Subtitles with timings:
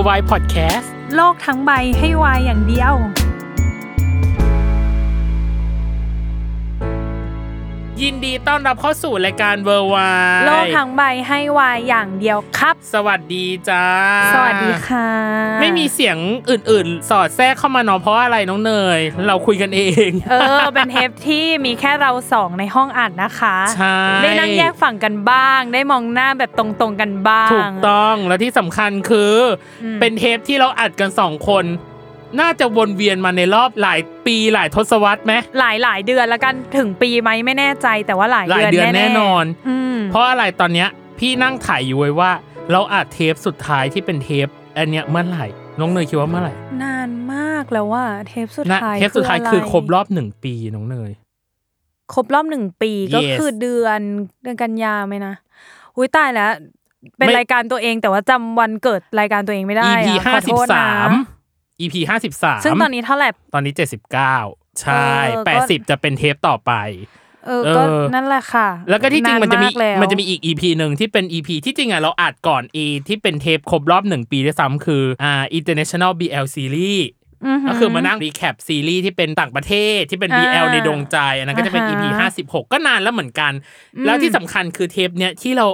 [0.00, 2.94] W o r l d w i d e Podcast โลกทั้งใบให้วายอย่างเดียว
[8.04, 9.96] ยินดีต้อนรับเข้าสู่รายการเวอร์ไว
[10.46, 13.84] โลกทั้งใบให้วายอย่างเดียวครับ สวัสดีจ้า
[14.34, 15.08] สวัสดีค่ะ
[15.60, 16.16] ไม่มีเสียง
[16.50, 29.34] อื่น ๆ สอดแทรกเข้ามาเนาะเพราะอะไรน้องเนย เราคุยกันเอง เออ เป็นเทปที่มีแค่เราสองในห้องอัดนะคะใช่ได้นั่งแยกฝั่งกันบ้าง ได้มองหน้าแบบตรงๆกันบ้าง ถูกต้องแล้วที่สำคัญคือ
[29.84, 31.64] อมเป็นเทปที่เราอัดกันสองคน
[32.40, 42.30] น่าจะวนเวียนมาในรอบหลายปีหลายทศวรรษไหมหลายหลายๆเดือนแล้วกันถึงปีไหมไม่แน่ใจแต่ว่าหลายหลายเดือนเดือนแน่นอนอืมเพราะอะไรตอนเนี้ยพี่นั่งถ่ายอยู่เว้ยว่า
[42.72, 45.46] เราอัดเทปสุดท้ายที่เป็นเทปอันเนี้ยเมื่อไหร่
[45.80, 51.10] น้องเนยคิดว่าเมื่อไหร่ นานมากแล้วว่าเทปสุดนะท้ายเทปสุดท้ายะไคือครบรอบหนึ่งปีน้องเนย
[52.14, 54.00] ครบรอบหนึ่งปีก็ Yes คือเดือน
[54.42, 55.34] เดือนกันยาไหมนะ
[55.96, 56.50] อุ้ยตายแล้ว
[57.16, 61.10] เป็นไม่รายการตัวเองแต่ว่าจำวันเกิดรายการตัวเองไม่ได้ EP อะห้าขอสิโทบษนะสาม
[61.80, 64.36] EP ห้าสิบสามซึ่งตอนนี้เท่าไหร่ตอนนี้เจ็ดสิบเก้า
[64.80, 66.72] ใช่เออก็แปดสิบจะเป็นเทปต่อไป
[67.46, 77.02] เออก็เออนั่นแหละค่ะ แล้วก็ที่จริงมันจะมีาาแล้วมันจะมีอีก EP หนึ่งที่เป็น EP ที่จริงอะเราอัดก่อน A ที่เป็นเทปครบรอบหนึ่งปีด้วยซ้ำคืออ่า International BL Series
[77.44, 83.52] หืก็คือมานั่ง recap ซีรีส์ที่เป็นต่างประเทศที่เป็น BL อ่าในดวงใจอันนั้นก็จะเป็น EP อ่าฮะห้าสิบหกก็นานแล้วเหมือนกัน
[84.04, 85.66] แล้วที่สำคัญคือเทปเนี้ยที่เรา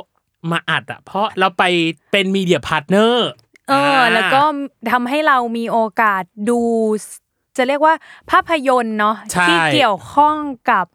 [0.52, 1.64] มาอัดอะเพราะเราไป
[2.12, 3.28] เป็น media partner
[3.68, 4.42] เออ แล้วก็
[4.90, 6.60] ทำให้เรามีโอกาสดู
[7.56, 7.94] จะเรียกว่า
[8.30, 9.16] ภาพยนตร์เนาะ
[9.48, 10.36] ที่เกี่ยวข้อง
[10.70, 10.86] กับ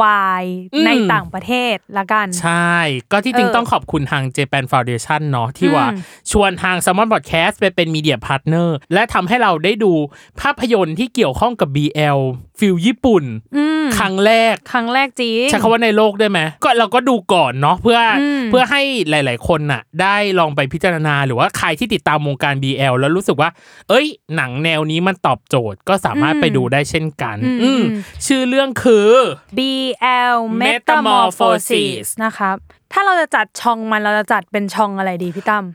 [0.00, 2.74] วายอืมในต่างประเทศละกัน ใช่
[3.12, 6.00] ก็ที่จริงเออต้องขอบคุณทาง Japan Foundation เนาะที่ว่าอืม
[6.32, 9.92] ชวนทาง Salmon Podcast ไปเป็น media partner และทำให้เราได้ดู
[10.40, 12.20] ภาพยนตร์ที่เกี่ยวข้องกับ BL
[12.58, 13.24] feel ญี่ปุ่น
[13.56, 23.50] อืมครั้งแรก ครั้งแรกจริงใช้คำว่าในโลกได้ไหมก็เราก็ดูก่อนเนาะเพื่ออืมเพื่อให้หลาย ๆ คนน่ะ ได้ลองไปพิจารณาหรือว่าใครที่ติดตามวงการ BL แล้วรู้สึกว่า
[23.88, 29.10] เอ้ย หนังแนวนี้มันตอบโจทย์ก็สามารถไปดูได้เช่นกัน อืมอืมอืมชื่อเรื่องคือ
[29.58, 29.75] BL
[30.62, 32.56] Metamorphosis นะครับ
[32.92, 35.66] ถ้าเราจะจัดช่องมันเราจะจัดเป็นช่องอะไรดีพี่ตั้ม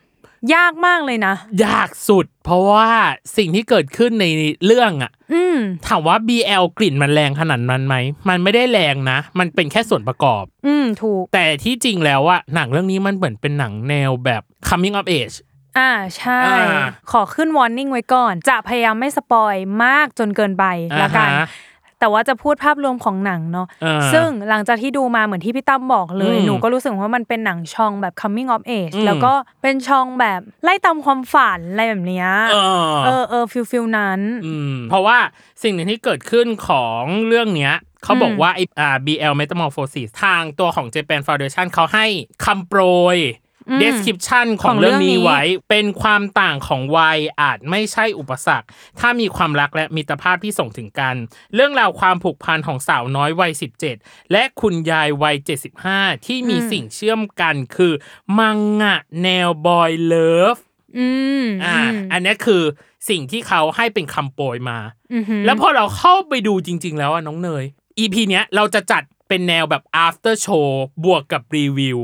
[0.55, 1.35] ยากมากเลยนะ
[1.65, 2.87] ยากสุด เพราะว่า
[3.37, 4.25] สิ่งที่เกิดขึ้นใน
[4.65, 5.57] เรื่องอะอืม
[5.87, 7.95] ถามว่า BL กลิ่นมันแรงขนาดนั้นไหม
[8.29, 15.35] มันไม่ได้แรงนะ มันเป็นแค่ส่วนประกอบ อืมถูก แต่ที่จริงแล้วอะหนังเรื่องนี้มันเหมือนเป็นหนังแนวแบบ coming of age
[15.77, 20.65] อ่าใช่อ่าขอขึ้น warning ไว้ก่อน จะพยายามไม่ spoil มากจนเกินไป
[21.01, 21.47] ละกันอ่าฮะ
[22.01, 35.17] แต่ว่าจะพูดภาพรวมของหนังเนาะอ่าซึ่งหลังจากที่ดูมาเหมือนที่พี่ตั้มบอกเลยอืมหนูก็รู้สึกว่ามันเป็นหนังช่องแบบ coming of age อืมแล้วก็เป็นช่องแบบไล่ตามความฝันอะไรแบบเนี้ยเออเออเออ feel feel นั้นอืมเพราะว่า
[35.63, 37.73] สิ่งหนึ่งที่เกิดขึ้นของเรื่องเนี้ย
[38.03, 42.05] เขาบอกว่าไอ้อ่า BL Metamorphosis ทางตัวของ Japan Foundation เขาให้
[42.45, 42.81] คำโปร
[43.15, 43.50] ยอืม
[43.81, 48.67] description ขขอองงเรื่องเรื่องนี้นี้ไว้ เป็นความต่างของวัยอาจไม่ใช่อุปสรรค
[48.99, 51.15] ถ้ามีความรักและมิตรภาพที่ส่งถึงกัน
[51.55, 53.51] เรื่องราวความผูกพันของสาวน้อยวัย
[53.91, 55.35] 17 และคุณยายวัย
[55.81, 57.93] 75 ที่มีสิ่งเชื่อมกันคือ
[58.39, 60.57] มังงะแนวบอยเลิฟ
[60.97, 61.07] อื
[61.43, 62.63] มอ่ามอันเนี้ยคือ
[63.09, 64.79] สิ่งที่เขาให้เป็นคำโปรยมา
[65.13, 67.63] อือหือแล้วพอเราเข้าไปดูจริง ๆ แล้วอะน้องเนย
[67.99, 70.67] EP เนี้ยเราจะจัดเป็นแนวแบบ after show
[71.05, 71.99] บวกกับรีวิว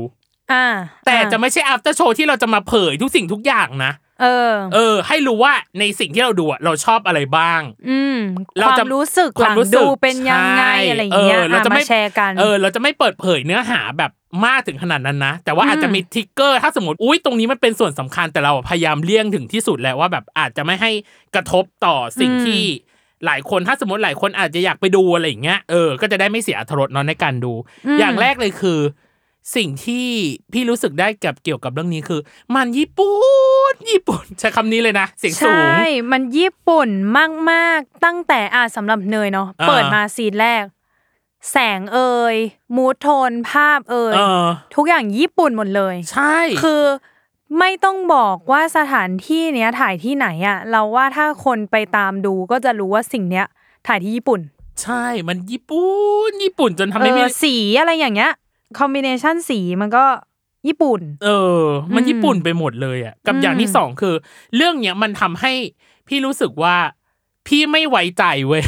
[0.52, 0.66] อ่า
[1.06, 3.92] แต่อ่าจะไม่ใช่ after show ที่เราจะมาเผยทุกสิ่งทุกอย่างนะ
[4.22, 7.60] เออ เออ ให้รู้ว่าในสิ่งที่เราดูอะเราชอบอะไรบ้าง
[7.90, 8.18] อืม
[8.58, 14.10] เราความจะรู้สึกคหวาลัมงรู้สึกดูเป็นยังไงใช่อะไรอย่างเงี้ยเออเราจะอะไม่มาแชร์กันเออ เราจะไม่เปิดเผยเนื้อหาแบบ
[14.46, 20.90] มากถึงขนาดนั้นนะ แต่ว่าอาจจะมีทริกเกอร์ถ้าสมมติอุ้ยตรงนี้มันเป็นส่วนสำคัญแต่เราพยายามเลี่ยงถึงที่สุดแหละว่าแบบอาจจะไม่ให้
[21.34, 22.62] กระทบต่อสิ่งอืมที่
[23.26, 27.52] หลายคนถ้าสมมติหลายคนอาจจะอยากไปดูอะไรอย่างเงี้ยเออก็จะได้ไม่เสียอรรถรสเนาะในการดู
[27.98, 28.78] อย่างแรกเลยคือ
[29.56, 30.06] สิ่งที่
[30.52, 32.20] พี่รู้สึกได้กับเกี่ยวกับเรื่องนี้คือ
[32.54, 33.16] มันญี่ปุ่
[33.72, 36.88] นญี่ปุ่นใช้คำนี้เลยนะเสียงสูใช่งมันญี่ปุ่น
[37.50, 40.64] มากๆ ตั้งแต่อะสำหรับเนยเนาะอ่าเปิดมาซีนแรก
[41.50, 42.36] แสงเอ่ย
[42.76, 46.82] มูทโทนภาพเอ่ยเออทุกอย่างญี่ปุ่นหมดเลย ใช่คือ
[47.58, 53.46] ไม่ต้องบอกว่าสถานที่เนี้ยถ่ายที่ไหนอะเราว่าถ้าคนไปตามดูก็จะรู้ว่าสิ่งเนี้ย
[53.86, 54.40] ถ่ายที่ญี่ปุ่น
[54.82, 55.90] ใช่มันญี่ปุ่
[56.28, 58.32] นญี่ปุ่นจนทำเอให้มีอสีอะไรอย่างเงี้ย
[58.78, 60.04] คอมบิเนชันสีมันก็
[60.68, 61.28] ญี่ปุ่น เอ
[61.60, 61.62] อ
[61.94, 64.14] มันอืมญี่ปุ่นไปหมดเลยอะ กับอืมอย่างที่สองคือ
[64.56, 65.52] เรื่องเนี้ยมันทำให้
[66.08, 66.76] พี่รู้สึกว่า
[67.46, 68.62] พี่ไม่ไว้ใจเว้ย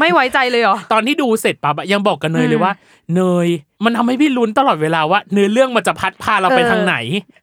[0.00, 2.72] ไม่ไว้ใจเลยเหรอ ตอนที่ดูเสร็จปั๊บอะยังบอกกันเนยเลอืยมว่า
[3.14, 3.48] เนย
[3.84, 6.96] มันทำให้พี่ลุ้นตลอดเวลาว่า เนื้อเรื่องมันจะพัดพาเราไปเออทางไหน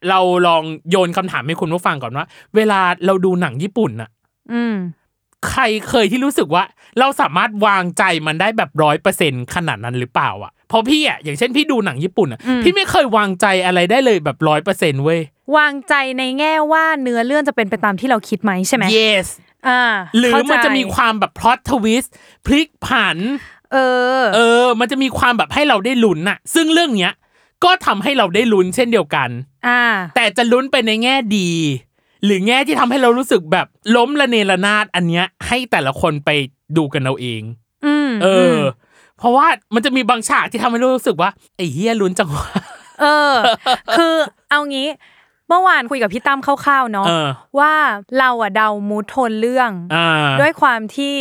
[0.08, 2.24] เราลองโยนคำถามให้คุณผู้ฟังก่อนว่า
[2.56, 4.10] เวลาเราดูหนังญี่ปุ่นอะ
[4.52, 4.74] อืม
[5.50, 6.64] ใครเคยที่รู้สึกว่า
[6.98, 15.20] เราสามารถวางใจมันได้แบบร้อยเปอร์เซ็นขนาดนั้นหรือเปล่าอะเพราะพี่อะอย่างเช่นพี่ดูหนังญี่ปุ่นอะอืมพี่ไม่เคยวางใจอะไรได้เลยแบบร้อยเปอร์เซ็นเว้ย
[15.56, 19.26] วางใจในแง่ว่าเนื้อเรื่องจะเป็นไปตามที่เราคิดไหมใช่ไหม yes
[19.68, 19.82] อ่า
[20.18, 22.12] หรือเข้าใจมันจะมีความแบบพล็อตทวิสต์
[22.46, 23.18] พลิกผัน
[23.72, 23.76] เอ
[24.20, 27.12] อ เออ มันจะมีความแบบให้เราได้ลุ้นน่ะ ซึ่งเรื่องเนี้ย
[27.64, 29.28] ก็ทำให้เราได้ลุ้นเช่นเดียวกัน
[29.66, 29.82] อ่า
[30.16, 31.50] แต่จะลุ้นไปในแง่ดี
[32.24, 33.66] หรือแง่ที่ทำให้เรารู้สึกแบบ
[33.96, 36.30] ล้มละเนระนาดอันเนี้ย ให้แต่ละคนไป
[36.76, 37.42] ดูกันเอาเอง
[37.86, 38.60] อืมเอออ
[39.18, 42.48] เพราะว่ามันจะมีบางฉากที่ทำให้เรารู้สึกว่าไอ้เฮียลุ้นจังวะ
[43.00, 43.34] เออ
[43.96, 44.14] คือ
[44.50, 44.88] เอางี้
[45.48, 47.28] เมื่อวานคุยกับพี่ตั้มคร่าวๆเนาะเออ
[47.58, 47.74] ว่า
[48.18, 50.08] เราอะเดามูทโทนเรื่องอ่า
[50.40, 51.16] ด้วยความที่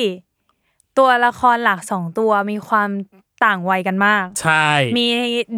[0.98, 2.90] ตัวละครหลักสองตัวมีความ
[3.46, 5.06] ต่างวัยกันมาก ใช่ มี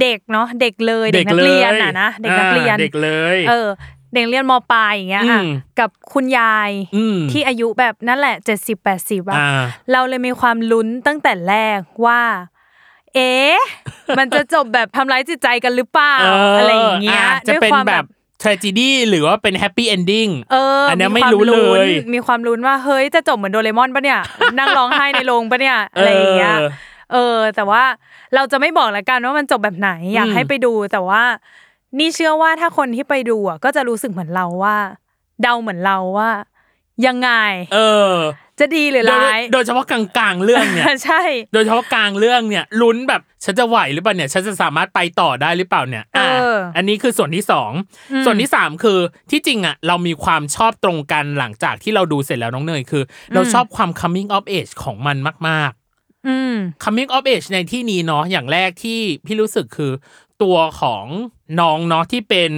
[0.01, 3.69] เด็กเนาะเด็กเลยเด็กนักเรียนอะนะเด็กนักเรียนอ่าเด็กเลย เออ
[4.13, 5.47] เด็กเรียนมปลายอย่างเงี้ยอะอืม
[5.79, 12.21] กับคุณยายอืมที่อายุแบบนั่นแหละเจ็ดสิบแปดสิบอะอ่าเราเลยมีความลุ้นตั้งแต่แรกว่า
[13.15, 13.59] เอ๊ะ
[14.17, 18.05] มันจะจบแบบทำร้ายจิตใจกันหรือเปล่าเอะไรอย่างเงี้ยะจะด้วยเป็นความแบบ
[18.43, 24.19] tragedy หรือว่าเป็น happy ending เอออันเนี้ยควาไม่รู้เลยนมีความลุ้นว่าเฮ้ยจะจบเหมือนโดเรมอนปะเนี่ย
[24.59, 26.69] นั่งร้องไห้ในโรงปะเนี่ยอะไรอย่างเงี้ยเออ
[27.13, 27.83] เออแต่ว่า
[28.35, 31.23] เราจะไม่บอกละกันว่ามันจบแบบไหนอยากอืมให้ไปดูแต่ว่า
[31.97, 34.77] นี่เชื่อว่าถ้าคนที่ไปดูอะก็จะรู้สึกเหมือนเราว่า
[35.41, 36.29] เดาเหมือนเราว่า
[37.07, 37.29] ยังไง
[37.73, 37.79] เอ
[38.11, 38.15] อ
[38.59, 41.21] จะดีหรือโดยร้ายโดยเฉพาะกลางๆเรื่องเนี่ยใช่
[41.53, 46.21] โดยเฉพาะกลางเรื่องเนี่ยลุ้นแบบฉันจะไหวหรือเปล่าเนี่ย ฉันจะสามารถไปต่อได้หรือเปล่าเนี่ยเอ
[46.53, 47.71] ออันนี้คือส่วนที่สอง
[48.11, 48.99] อืมส่วนที่สามคือ
[49.31, 53.03] ที่จริงอะเรามีความชอบตรงกันหลังจากที่เราดูเสร็จแล้วน้องเนยคือ
[53.33, 55.17] เราชอบความ coming of age ของมัน
[55.49, 55.71] มาก
[56.27, 59.91] อืมๆ coming of age ในที่นี้เนาะอย่างแรกที่พี่รู้สึกคือ
[60.43, 61.05] ตัวของ
[61.59, 62.51] น้องเนาะที่เป็น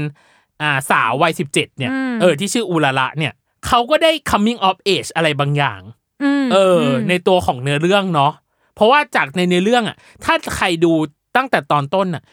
[0.62, 3.34] อ่าสาววัยสิบเจ็ดเนี่ยอืมเออที่ชื่ออุระละเนี่ย
[3.68, 5.82] เขาก็ได้ coming of age อะไรบางอย่าง
[6.24, 8.32] อืมเอออมในตัวของเนื้อเรื่องเนาะ
[8.76, 10.92] เพราะว่าจากในเนื้อเรื่องอะ ถ้าใครดู
[11.36, 12.24] ตั้งแต่ตอนต้นอะ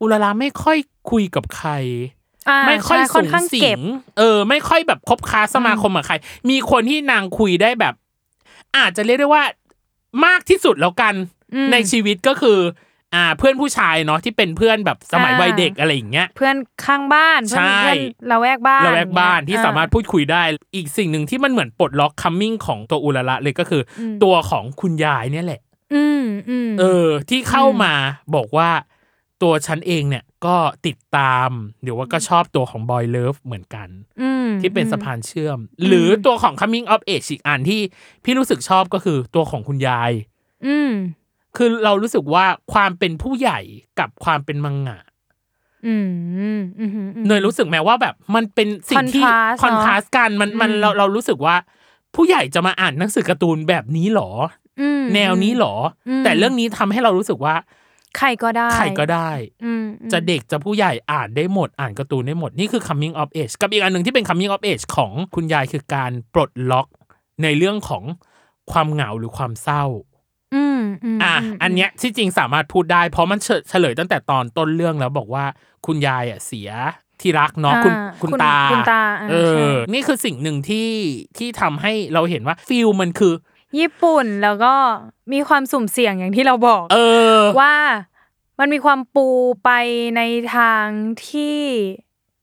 [0.00, 0.78] อุลาลาไม่ค่อย
[1.10, 1.70] คุยกับใคร
[2.48, 3.82] อ่าไม่ค่อยใช่สูค่อนงข้างสิเก็บง
[4.18, 6.14] เออ ไม่ค่อยแบบคบค้าสมาคมกับใคร
[6.50, 7.94] มีคนที่นางคุยได้แบบ
[8.76, 9.44] อาจจะเรียกได้ว่า
[10.24, 11.14] มากที่สุดแล้วกัน
[11.54, 12.58] อืมในชีวิตก็คือ
[13.14, 17.96] อ่าเพื่อนผู้ชายเนาะที่เป็นเพื่อนแบบสมัยอ่าวัยเด็กอะไรอย่างเงี้ยเพื่อนข้างบ้านเพื่อนใช่เพื่อน
[18.30, 20.42] ละแวกบ้านเราแวกบ้านที่อ่สามารถพูดคุยได้
[20.74, 25.60] อีกสิ่งหนึ่งที่มันเหมือนปลดล็อกคัมมิ่งของตัวอุลาละเลยก็คืออมตัวของคุณยายเนี่ยแหละ
[25.94, 27.92] อืมอืมเออ ที่เข้ามา
[28.34, 28.70] บอกว่า
[29.42, 31.50] ตัวฉันเองเนี่ยก็ติดตาม
[31.82, 33.88] หรือว่าก็ชอบตัวของบอยเลิฟเหมือนกัน
[34.46, 37.80] มที่เป็นสะพานเชื่อม หรือตัวของ coming of age อีกอันที่
[38.24, 40.12] พี่รู้สึกชอบก็คือตัวของคุณยาย
[40.66, 40.92] อืม
[41.56, 43.58] คือเรารู้สึกว่าความเป็นผู้ใหญ่
[43.98, 44.98] กับความเป็นมังงะ
[45.86, 46.08] อืม
[46.38, 51.56] อืมอืมอืมเนยรู้สึกไหมว่าแบบ มันเป็นสิ่งที่ Contrast คอนทราสต์กันมันมันอืมเราเรารู้สึกว่า
[52.14, 54.30] ผู้ใหญ่จะมาอ่านหนังสือการ์ตูนแบบนี้หรอ
[54.80, 55.74] อืมแนวนี้หรอ
[56.08, 57.54] อมแต่เรื่องนี้ทำให้เรารู้สึกว่า
[58.16, 59.30] ใครก็ได้ใครก็ได้
[59.64, 66.86] อืมอืมจะเด็กจะผู้ใหญ่อ่านได้หมด อ่านการ์ตูนได้หมด นี่คือ coming of age กับอีกอันหนึ่งที่เป็น coming of age ของคุณยายคือการปลดล็อก
[67.42, 68.04] ในเรื่องของ
[68.72, 69.84] ความเหงาหรือความเศร้า
[70.56, 75.44] อืมอืมอะมอันเนี้ยที่จริงสามารถพูดได้ เพราะมันเฉเฉลยตั้งแต่ตอนต้นเรื่องแล้วบอกว่า
[75.86, 76.70] คุณยายอะเสีย
[77.20, 80.90] ที่รักเนาะคุณอ่าคุณตาคุณตาอ่าเอใช่อนี่คือสิ่งหนึ่งที่
[81.38, 83.34] ที่ทำให้เราเห็นว่า feel มันคือ
[83.78, 84.74] ญี่ปุ่นแล้วก็
[85.32, 86.98] มีความสุ่มเสี่ยงอย่างที่เราบอก เอ
[87.38, 87.74] อว่า
[88.58, 89.28] มันมีความปู
[89.64, 89.70] ไป
[90.16, 90.22] ใน
[90.54, 90.86] ทาง
[91.28, 91.58] ที่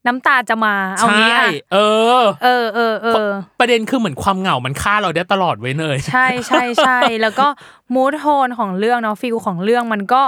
[0.08, 1.78] น้ำตาจะมาเอาใช่งี้อะเอ
[2.22, 7.48] อ เออเออเออประเด็นคือเหมือนความเหงา มันฆ่าเราได้ตลอดไว้ยเนยใช่ใช่ใช่แล้วก็
[7.94, 10.24] mood tone ของเรื่องเนาะ feel ของเรื่องมันก็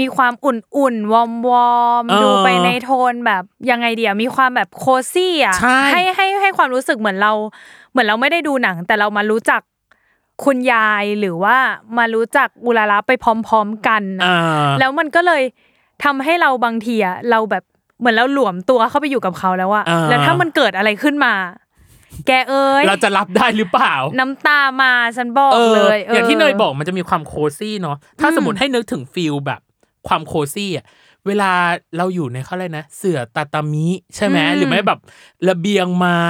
[0.00, 7.32] มีความอุ่นๆวอมวอมเออดูไปในโทนแบบยังไงเดียวมีความแบบโคซี่อะใช่ให้ให้ให้ความรู้สึกเหมือนเรา
[7.90, 9.60] เหมือนเราไม่ได้ดูหนัง แต่เรามารู้จัก
[10.44, 11.56] คุณยายหรือว่า
[11.98, 15.42] มารู้จักอุลาระไปพร้อม ๆ กันนะอ่าแล้วมันก็เลย
[16.04, 17.64] ทำให้เราบางทีอะเราแบบ
[17.98, 21.34] เหมือนเราหลวมตัวเข้าไปอยู่กับเขาแล้วอะอ่าแล้วถ้ามันเกิดอะไรขึ้นมา
[22.26, 29.60] แกเอ้ยเราจะรับได้หรือเปล่า น้ำตามาฉันบอกเลยอย่างที่เนยบอกมันจะมีความ cozy เนาะถ้าสมมติให้นึกถึง feel แบบ
[30.08, 30.86] ความ cozy อะ
[31.26, 31.52] เวลา
[31.96, 33.86] เราอยู่ในเขาเลยกนะ เสื่อทาทามิ
[34.16, 35.00] ใช่ไหมหรือไม่แบบ
[35.48, 36.24] ระเบียงไม้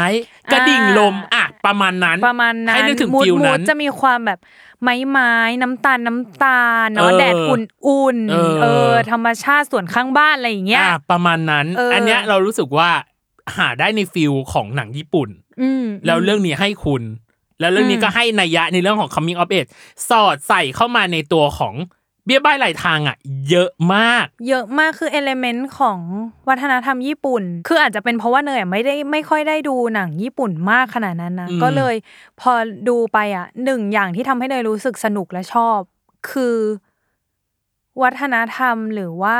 [0.52, 4.38] กระดิ่งลมอะประมาณนั้นประมาณนั้นให้นึกถึง mood feel mood นั้นจะมีความแบบ
[4.82, 5.32] ไม้ไม้
[5.62, 12.90] น้ำตาลน้ำตาลเอเนาะอแดดอุ่นๆเออเออ ธรรมชาติสวนข้างบ้านอะไรอย่างเงี้ยอะประมาณนั้นเอออัอันเนี้ยเรารู้สึกว่า
[13.56, 15.28] หาได้ใน feel ของหนังญี่ปุ่น
[15.62, 17.02] อืมแล้วเรื่องนี้ให้คุณ
[17.60, 19.70] แล้วเรื่องนี้อืมก็ให้นัยยะในเรื่องของ coming of age
[20.08, 21.74] สอดใส่เข้ามาในตัวของ
[22.28, 23.16] เบี้ยบ้ายไหลทางอะ
[23.50, 25.98] เยอะมาก เยอะมากคือเอลเมนต์ของ
[26.48, 31.94] วัฒนธรรมญี่ปุ่น คืออาจจะเป็นเพราะว่าเนยอะไม่ได้ไม่ค่อยได้ดูหนังญี่ปุ่นมากขนาดนั้นนะอืมก็เลย
[32.40, 32.52] พอ
[32.88, 35.78] ดูไปอะหนึ่งอย่างที่ทำให้เนยรู้สึกสนุกและชอบ
[36.30, 36.56] คือ
[38.02, 39.38] วัฒนธรรมหรือว่า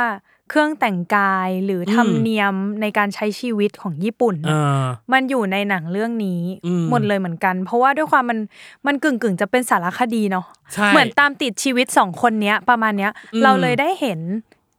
[0.49, 4.81] เครื่องแต่งกายหรือธรรมเนียมในการใช้ชีวิตของญี่ปุ่นเอน่ะอ
[5.13, 8.39] มันอยู่ในหนังเรื่องนี้อืมหมดเลยเหมือนกัน เพราะว่าด้วยความมัน
[8.87, 14.19] มันกึ่งกึ่งๆจะเป็นสารคดีเนาะใช่เหมือนตามติดชีวิตสองคนเนี้ยประมาณเนี้ยอืมเราเลยได้เห็น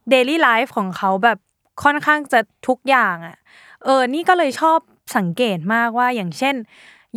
[0.09, 1.37] daily life ของเขาแบบ
[1.83, 3.37] ค่อนข้างจะทุกอย่างอะ
[3.83, 4.79] เออ นี่ก็เลยชอบ
[5.17, 6.55] สังเกตมากว่าอย่างเช่น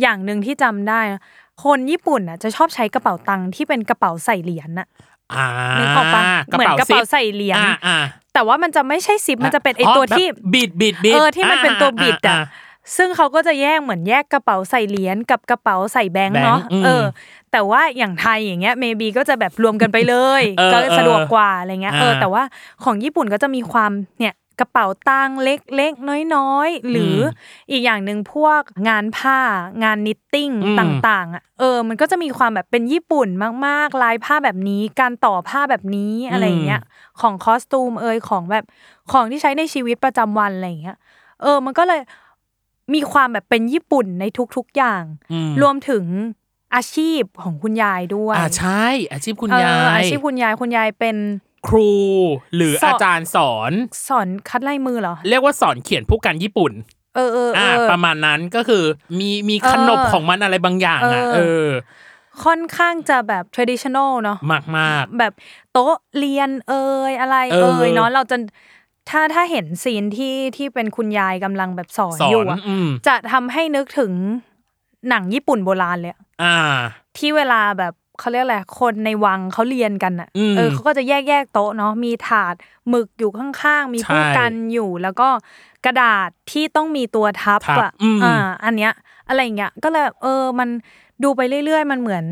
[0.01, 1.21] อย่างหนึ่งที่จำได้นะ
[1.63, 5.14] คนญี่ปุ่นอะจะชอบใช้กระเป๋าตังค์ที่เป็นกระเป๋าใส่เหรียญน่ะอ่า
[5.79, 7.97] นึกออกปะเหมือนกระเป๋าใส่เหรียญอ่าอ่า
[8.33, 12.39] แต่ว่ามันจะไม่ใช่ซิปมันจะเป็นไอตัวที่แบบบิดบิดบิดเออที่มันเป็นตัวบิดอะา
[12.97, 17.03] ซึ่งเขาก็จะแยกเหมือนแยกกระเป๋าใส่เหรียญกับกระเป๋าใส่แบงค์แบงค์เนาะอืมเออ
[17.51, 22.43] แต่ว่าอย่างไทยอย่างเงี้ยเมบีก็จะแบบรวมกันไปเลยเออก็สะดวกกว่าอะไรเงี้ยเอออ่าแต่ว่า
[22.83, 29.39] ของญี่ปุ่นก็จะมีความเนี่ย กระเป๋าตังค์เล็กๆ น้อยๆ หรือออีกอย่างหนึ่งพวกงานผ้า
[29.83, 33.27] งานนิตติ้งอืมต่างๆอะเออ มันก็จะมีความแบบเป็นญี่ปุ่น
[33.65, 36.81] มากๆ ลายผ้าแบบนี้ การต่อผ้าแบบนี้อะไรอย่างเงี้ย
[37.21, 38.65] ของคอสตูมเอยของแบบ
[39.11, 40.97] ของที่ใช้ในชีวิตประจำวันอะไรอย่างเงี้ย
[41.41, 42.01] เออ มันก็เลย
[42.93, 46.05] มีความแบบเป็นญี่ปุ่นในทุกๆอย่างอืมรวมถึง
[46.75, 51.15] อาชีพของคุณยายด้วยอ่าใช่ อาชีพคุณเออยายอาชีพคุณยายคุณยายเป็น
[51.67, 51.91] ครู
[52.55, 53.71] หรือสอนอาจารย์สอน
[54.07, 56.71] สอนคัดลายมือเหรอ เรียกว่าสอนเขียนผู้กันญี่ปุ่น
[57.15, 58.83] เออเออเออ่าอประมาณนั้นก็คือ
[59.19, 61.69] มีมีขนบเออของมันอะไรบางอย่างอะเอเอออ
[62.43, 65.33] ค่อนข้างจะแบบ traditional เนาะมากมากแบบ
[65.71, 66.73] โต๊ะเรียนเอ
[67.09, 68.37] ยอะไรเออเอยเนาะเราจะ
[69.09, 74.11] ถ้าถ้าเห็นซีนที่ที่เป็นคุณยายกำลังแบบสอนสออยู่นอะอืมจะทำให้นึกถึง
[75.09, 76.57] หนังญี่ปุ่นโบราณเลยอะอ่า
[77.17, 82.53] ที่เวลาแบบ เขาเรียกอะไรคนในวังเขาเรียนกันอะอืมเออเขาก็จะแยกแยกโต๊ะเนาะมีถาด
[82.89, 85.29] หมึกอยู่ข้างๆ มีผู้ใช่กันอยู่ แล้วก็
[85.85, 88.93] กระดาษที่ต้องมีตัวทับทับอะอืมอ่าอันเนี้ย
[89.27, 90.69] อะไรอย่างเงี้ยก็เลยเออมัน
[91.23, 92.25] ดูไปเรื่อยๆ มันเหมือน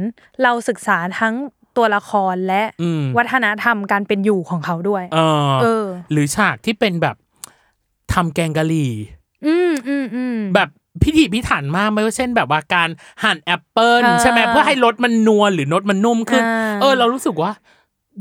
[0.43, 1.35] เราศึกษาทั้ง
[1.77, 7.15] ตัวละครและอืมวัฒนธรรมการเป็นอยู่ของเขาด้วยเออเออ หรือฉากที่เป็นแบบ
[8.13, 8.91] ทำแกงกะหรี่
[9.47, 10.69] อืมอืมอืมแบบ
[11.01, 12.89] พิถีพิถันมากไม่ว่าเช่นแบบว่าการ
[13.23, 17.51] หั่นแอปเปิลอ่าใช่ไหมเพื่อให้รสมันนัวหรือรสมันนุ่มขึ้นอ่าเออ เรารู้สึกว่า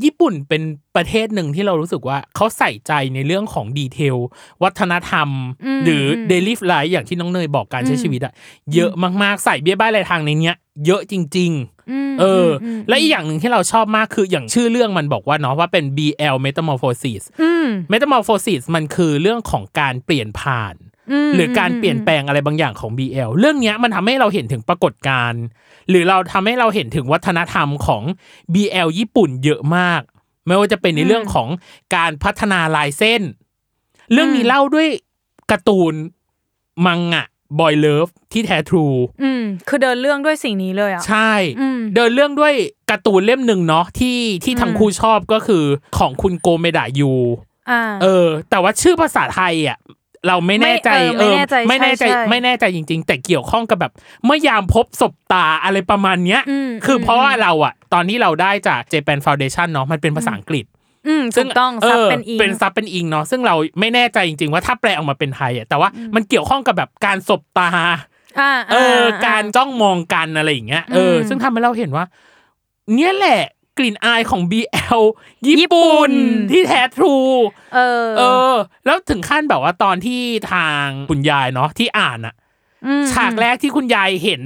[0.05, 0.62] ญี่ปุ่นเป็น
[0.97, 4.17] ประเทศหนึ่งที่เรารู้สึกว่าเขาใส่ใจในเรื่องของ detail
[4.62, 5.29] วัฒนธรรม
[5.85, 8.33] หรือ daily life อย่างที่น้องเนยบอกการใช้ชีวิตอะ
[8.75, 20.76] เยอะมากๆใส่เบี้ยใบ้รายทางในเนี้ย เยอะจริงๆเออ อืมและอีกอย่างหนึ่งที่เราชอบมากคืออย่างชื่อเรื่องมันบอกว่าเนาะว่าเป็น BL Metamorphosis อืม Metamorphosis มันคือเรื่องของการเปลี่ยนผ่านม
[21.35, 25.43] หรือการเปลี่ยนแปลงอะไรบางอย่างของ BL เรื่องเนี้ยมันทำให้เราเห็นถึงปรากฏการณ์
[25.91, 28.03] หรือเราทำให้เราเห็นถึงวัฒนธรรมของ
[28.55, 30.03] BL ญี่ปุ่นเยอะมาก
[30.47, 31.49] ไม่ว่าจะเป็นในเรื่องของ
[31.97, 33.23] การพัฒนาลายเส้น
[34.13, 34.89] เรื่องนี้เล่าด้วย
[35.51, 35.95] การ์ตูน
[36.87, 37.25] มังงะ
[37.61, 38.87] บอยเลิฟที่แท้ทรู
[39.23, 42.55] อืมคือเดินเรื่องด้วยสิ่งนี้เลยอะ ใช่อืมเดินเรื่องด้วย
[42.91, 45.65] การ์ตูนเล่มหนึ่งเนาะที่ที่ทั้งคู่ชอบก็คือ
[45.99, 47.13] ของคุณโกเมดะยู
[47.71, 49.79] อ่าเออ แต่ว่าชื่อภาษาไทยอะ
[50.26, 53.93] เราไม่แน่ใจไม่เออไม่แน่ใจไม่แน่ใจใช่ใช่ไม่แน่ใจจริง ๆ แต่เกี่ยวข้องกับแบบ
[54.25, 60.64] เมื่อยามพบศพตาอะไรประมาณเนี้ยอืมคืออมเพราะว่าเราอะ ตอนที่เราได้จาก Japan Foundation เนาะมันเป็นภาษาอังกฤษ
[61.09, 67.71] อืมถูกต้องซับเป็นอิงเป็นซับเป็นอิงเนาะซึ่งเราไม่แน่ใจจริง ๆ ว่าถ้าแปลออกมาเป็นไทยอะแต่ว่ามันเกี่ยวข้องกับแบบการศพตา
[68.41, 72.05] อ่าเออาการจ้องมองกันอะไรอย่างเงี้ยเอออมซึ่งทำให้เราเห็นว่า
[72.95, 73.41] เนี่ยแหละ
[73.79, 75.02] กลิ่นอายของ BL
[75.45, 76.14] ญี่ญี่ปุ่ปุ่นน
[76.50, 77.17] ที่แท้ทรู
[77.75, 80.21] เออ เออ แล้วถึงขั้นแบบว่าตอนที่
[80.52, 82.35] ทางคุณยายเนาะที่อ่านอะ
[83.02, 84.43] มฉากแรกที่คุณยายเห็น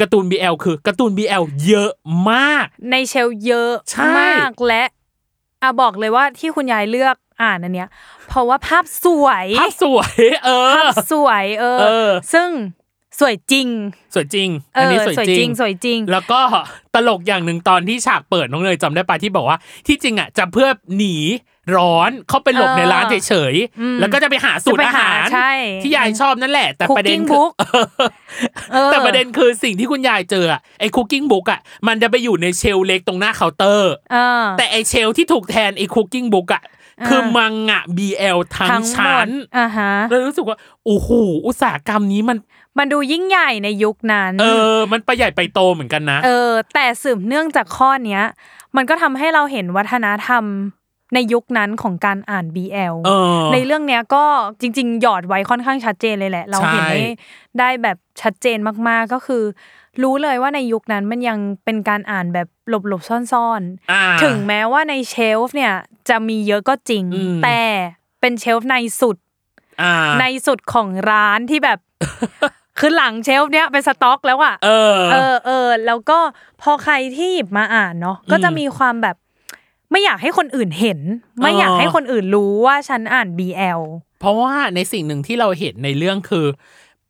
[0.00, 1.90] การ์ตูน BL คือการ์ตูน BL เยอะ
[2.30, 4.84] มาก ในเชลฟ์เยอะใช่มากและ
[5.62, 7.88] อะบอกเลยว่าที่คุณยายเลือกอ่านอันเนี้ย
[8.28, 12.48] เพราะว่าภาพสวย ภาพสวย เอภาอพสวย เออเออซึ่ง
[13.20, 13.68] สวยจริง
[14.14, 16.40] สวยจริงเออันอนี้สวยสวยจจริริงงสวยจริง แล้วก็
[16.94, 21.16] ตลกอย่างหนึ่งตอนที่ฉากเปิดน้องเนยจำได้ปะที่บอกว่า ที่จริงอะจะเพื่อหนี
[21.76, 27.52] ร้อนเข้าไปหลบเออในร้านเฉยอืมๆแล้วก็จะไปหาสูตรจะไปหาอาหาหารใช่ที่ยายชอบนั่นแหละ แต่ประเด็นคือ Cooking book
[28.72, 41.08] เออแต่ประเด็นคือสิ่งที่คุณยายเจออะไอ้ cooking book อะมันจะไปอยู่ใน shelf เล็กตรงหน้าเคาน์เตอร์เออแต่ไอ้ shelf ที่ถูกแทนไอ้ cooking book อะอ่า คือมังงะ BL ทั้งชั้นทั้งหมดอ่าฮะเลยรู้สึกว่าโอ้โห
[41.46, 42.38] อุตสาหกรรมนี้มัน
[42.78, 48.22] มันดูยิ่งใหญ่ในยุคนั้น เออ มันไปใหญ่ไปโตเหมือนกันนะ เออ แต่สืบเนื่องจากข้อเนี้ย
[48.76, 50.44] มันก็ทำให้เราเห็นวัฒนธรรม
[51.14, 54.24] ในยุคนั้นของการอ่าน BL เออในเรื่องเนี้ยก็
[54.60, 57.00] จริง ๆ หยอดไว้ค่อนข้างชัดเจนเลยแหละ เราเห็นใช่ได้
[57.58, 59.42] ได้แบบชัดเจนมากๆก็คือ
[60.02, 65.74] รู้เลยว่าในยุคนั้นมันยังเป็นการอ่านแบบหลบๆซ่อนอ่าๆถึงแม้ว่าในเชลฟ์เนี่ย
[66.08, 67.62] จะมีเยอะก็จริงอืมแต่
[68.20, 69.16] เป็นเชลฟ์ในสุด
[69.82, 71.78] อ่าในสุดของร้านที่แบบ
[72.78, 76.18] คือหลังเชลฟ์เนี้ยเป็นสต็อกแล้วอะเออ เออเออแล้วก็
[76.62, 79.16] พอใครที่หยิบมาอ่านเนาะก็จะมีความแบบ
[79.90, 81.00] ไม่อยากให้คนอื่นเห็น
[81.42, 83.80] ไม่อยากให้คนอื่นรู้ว่าฉันอ่าน BL
[84.20, 86.46] เพราะว่าในสิ่งหนึ่งที่เราเห็นในเรื่องคือ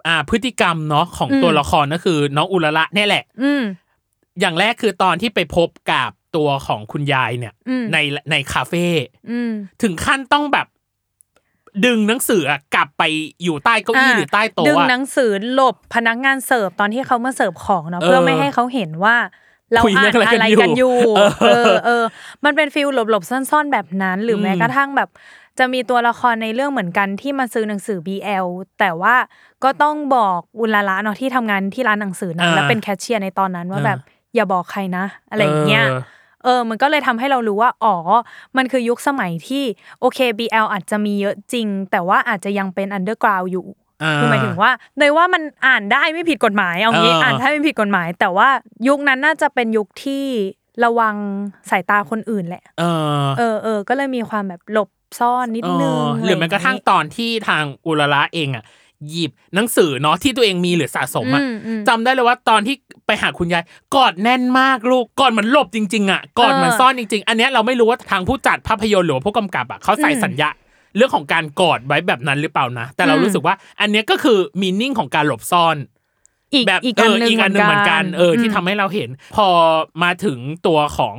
[0.06, 3.62] อ่าพฤติกรรมเนาะของอืมตัวละครก็คือน้องอุระละเนี่ยแหละ อืม
[4.40, 7.98] อย่างแรกคือตอนที่ไปพบกับตัวของคุณยายเนี่ยอืมใน
[8.30, 8.86] ในคาเฟ่
[9.30, 9.52] อืม
[9.82, 10.66] ถึงขั้นต้องแบบ
[11.86, 13.02] ดึงหนังสืออะกลับไป
[13.42, 19.16] อยู่ใต้เก้าอี้หรือใต้โต๊ะดึงอะหนังสือหลบพนักงานเสิร์ฟตอนที่เขามาเสิร์ฟของเนาะเออเพื่อไม่ให้เขาเห็นว่า
[19.72, 22.04] เราคุยอ่าเรื่นองอะไรอะไรกักันนออยู่ยู่เออเออเออ
[22.44, 25.08] มันเป็น feel หลบๆซ่อนๆแบบนั้น หรืออืมแม้กระทั่งแบบ
[25.58, 28.46] จะมีตัวละครในเรื่องเหมือนกันที่มาซื้อหนังสือ BL
[28.80, 29.14] แต่ว่า
[29.64, 33.98] ก็ต้องบอกอุราระเนาะที่ทำงานที่ร้านหนังสือนั้นอ่าและเป็นแคชเชียร์ในตอนนั้นว่าอ่าแบบ
[34.34, 35.98] อย่าบอกใครนะ อะไรอย่างเงี้ยเออ
[36.44, 37.94] เออมันก็เลยทำให้เรารู้ว่า อ๋อ
[38.56, 39.64] มันคือยุคสมัยที่
[40.00, 43.66] โอเค BL อาจจะมีเยอะจริง แต่ว่าอาจจะยังเป็น underground อยู่
[44.16, 48.48] คือหมายถึงว่าเนยว่ามันอ่านได้ไม่ผิดกฎหมาย เอางี้เอออ่อ่านได้ไม่ผิดกฎหมาย แต่ว่า
[48.88, 50.24] ยุคนั้นน่าจะเป็นยุคที่
[50.84, 51.14] ระวัง
[51.70, 52.84] สายตาคนอื่นแหละ เอ
[53.22, 58.64] อ เออเออก็เลยมีความแบบหลบ ซ่อนนิดนึงเออหรือแม้กระทั่งตอนที่ทางอุลละเองอะ
[59.10, 62.74] หยิบหนังสือเนาะที่ตัวเองมีหรือสะสมอะมอืมจำได้เลยว่าตอนที่
[63.06, 70.50] ไปหาคุณยายกอดแน่นมากลูกกอดเหมือนหลบจริง ๆอะกอดเหมือนเออซ่อนจริง ๆ อันเนี้ยเราไม่รู้ว่าทางผู้จัดภาพยนตร์หรือว่าผู้กำกับอะเขาใส่อืมสัญญา
[70.96, 75.76] เรื่องของการกอดไว้แบบนั้นหรือเปล่านะ แต่เราอืมรู้สึกว่า อันเนี้ยก็คือมีนิ่งของการหลบซ่อน
[76.54, 79.48] อีกแบบอีกเออันอหนึ่งอีกอันหนึ่งเหมือนกันเออที่มทำให้เราเห็น พอ
[80.02, 81.16] มาถึงตัวของ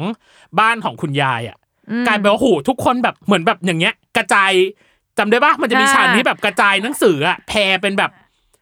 [0.59, 1.68] บ้านของคุณยายอะอืม
[2.07, 4.51] กลายเป็นว่าโหทุกคนแบบเหมือนแบบอย่างเงี้ย กระจาย
[5.17, 8.11] จำได้ปะมันจะมีอ่าฉากที่แบบกระจายหนังสืออะแพรเป็นแบบ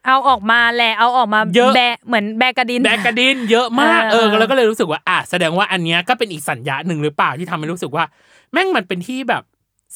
[0.06, 8.04] เอาออกมาแหละเอาออกมาเยอะแบะเหมือนแบกกระดินแบกกระดินเยอะมากเอเอออเออแล้วก็เลยรู้สึกว่าอะแสดงว่าอันเนี้ยก็เป็นอีกสัญญาหนึ่งหรือเปล่าที่ทำให้รู้สึกว่า
[8.52, 9.42] แม่งมันเป็นที่แบบ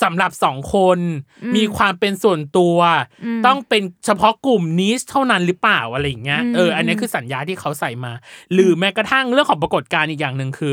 [0.02, 0.98] สำหรับสองคน
[1.56, 2.78] มีความเป็นส่วนตัว
[3.46, 8.12] ต้องเป็นเฉพาะกลุ่มนี้เท่านั้นหรือเปล่าอะไรอย่างเงี้ยเอออันนี้คือสัญญาที่เขาใส่มา
[8.52, 10.72] หรือแม้กระทั่งเรื่องของปรากฏการณ์อีกอย่างหนึ่งคือ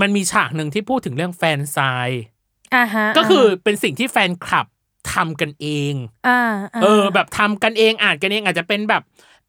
[0.00, 2.22] มันมีฉากหนึ่งที่พูดถึงเรื่องแฟนไซน์
[2.74, 4.66] อ่าฮะก็คือเป็นสิ่งที่แฟนคลับ
[5.12, 5.94] ทำกันเอง
[6.28, 6.40] อ่า
[6.82, 9.02] เออ แบบทำกันเองอ่านกันเองอาจจะเป็นแบบ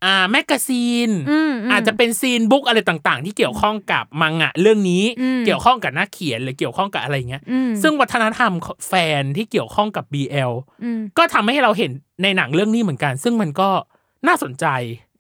[0.06, 8.52] อ่า magazine อืมมอาจจะเป็น zine book อะไรต่างๆ ที่เกี่ยวข้องกับมังงะเรื่องนี้อืมเกี่ยวข้องกับนักเขียนหรือเกี่ยวข้องกับอะไรเงี้ยอืมซึ่งวัฒนธรรม
[8.88, 10.52] แฟนที่เกี่ยวข้องกับ BL
[10.84, 11.92] อืมก็ทำให้เราเห็น
[12.24, 13.70] ในหนังเรื่องนี้เหมือนกัน ซึ่งมันก็
[14.28, 14.66] น่าสนใจ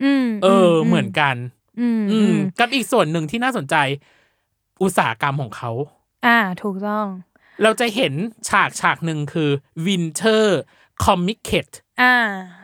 [0.04, 1.36] อืมเอออเหมือนกัน
[1.80, 3.76] อืมอือืมมกับอีกส่วนหนึ่งที่น่าสนใจ
[4.82, 5.72] อุตสาหกรรมของเขา
[6.26, 7.06] อ่า ถูกต้อง
[7.64, 8.14] เราจะเห็น
[8.50, 9.50] ฉากฉากหนึ่งคือ
[9.86, 10.44] Winter
[11.04, 11.70] Comic c a t
[12.02, 12.16] อ่า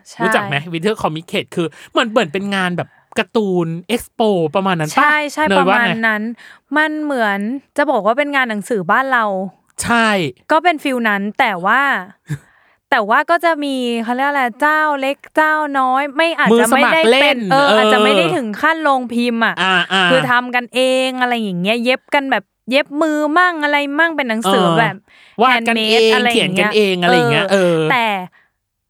[0.10, 2.90] ใช่รู้จักไหม Winter Comic c a t คือเหมือนเหมือนเป็นงานแบบ
[3.20, 4.22] การ์ตูนเอ็กซ์โป
[4.56, 6.24] ประมาณนั้นปะใช่ใช่เนปยระว่มาณไงนั้น
[6.78, 7.40] มันเหมือน
[7.78, 9.26] จะบอกว่าเป็นงานหนังสือบ้านเรา
[9.84, 10.08] ใช่
[10.52, 11.82] ก็เป็นฟิลนั้นแต่ว่า
[12.92, 24.96] แต่ว่าก็จะมีเขาเรียกอะไรเจ้าเล็กเจ้าน้อย ไม่อาจมือจะสไม่มัคได้รเล่เป็นนเออเออออาจจะไม่ได้ถึงขั้นลงพิมพ์อะอ่าอ่าคือทำกันเองอะไรอย่างเงี้ยเย็บกันแบบเย็บมือมั่งอะไรมั่งเป็นหนังสือเออแบบ
[25.42, 28.08] วาดกันเอง handmade อะไรอเขียนย่างกัเงี้นยเองอะไรอย่างเงี้ยเออแต่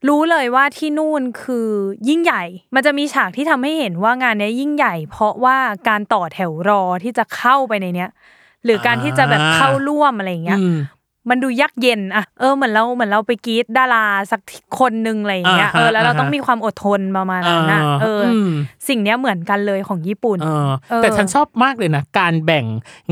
[0.08, 1.70] รู้เลยว่าที่นู่นคือ
[2.10, 2.44] ยิ่งใหญ่
[2.76, 5.58] มันจะมีฉากที่ทำให้เห็นว่างานเนี้ยยิ่งใหญ่ เพราะว่า
[5.90, 8.10] การต่อแถวรอที่จะเข้าไปในเนี้ย
[8.64, 10.68] หรือการที่จะแบบอ่าเข้าร่วมอะไรอย่างเงี้ยอื
[11.28, 14.42] มมันดูยักเย็นอะเออเหมือนเราเหมือนเราไปกรีดดาราสัก
[14.80, 18.50] คนหนึ่งอะไรอย่างเงี้ยอ่าฮะเออแล้วเราอ่าฮะต้องมีความอดทนประมาณนั้นนะเอออม
[18.88, 22.66] สิ่งเนี้ยเหมือนกันเลยของญี่ปุ่นเออเออแต่ฉันชอบมากเลยนะ การแบ่ง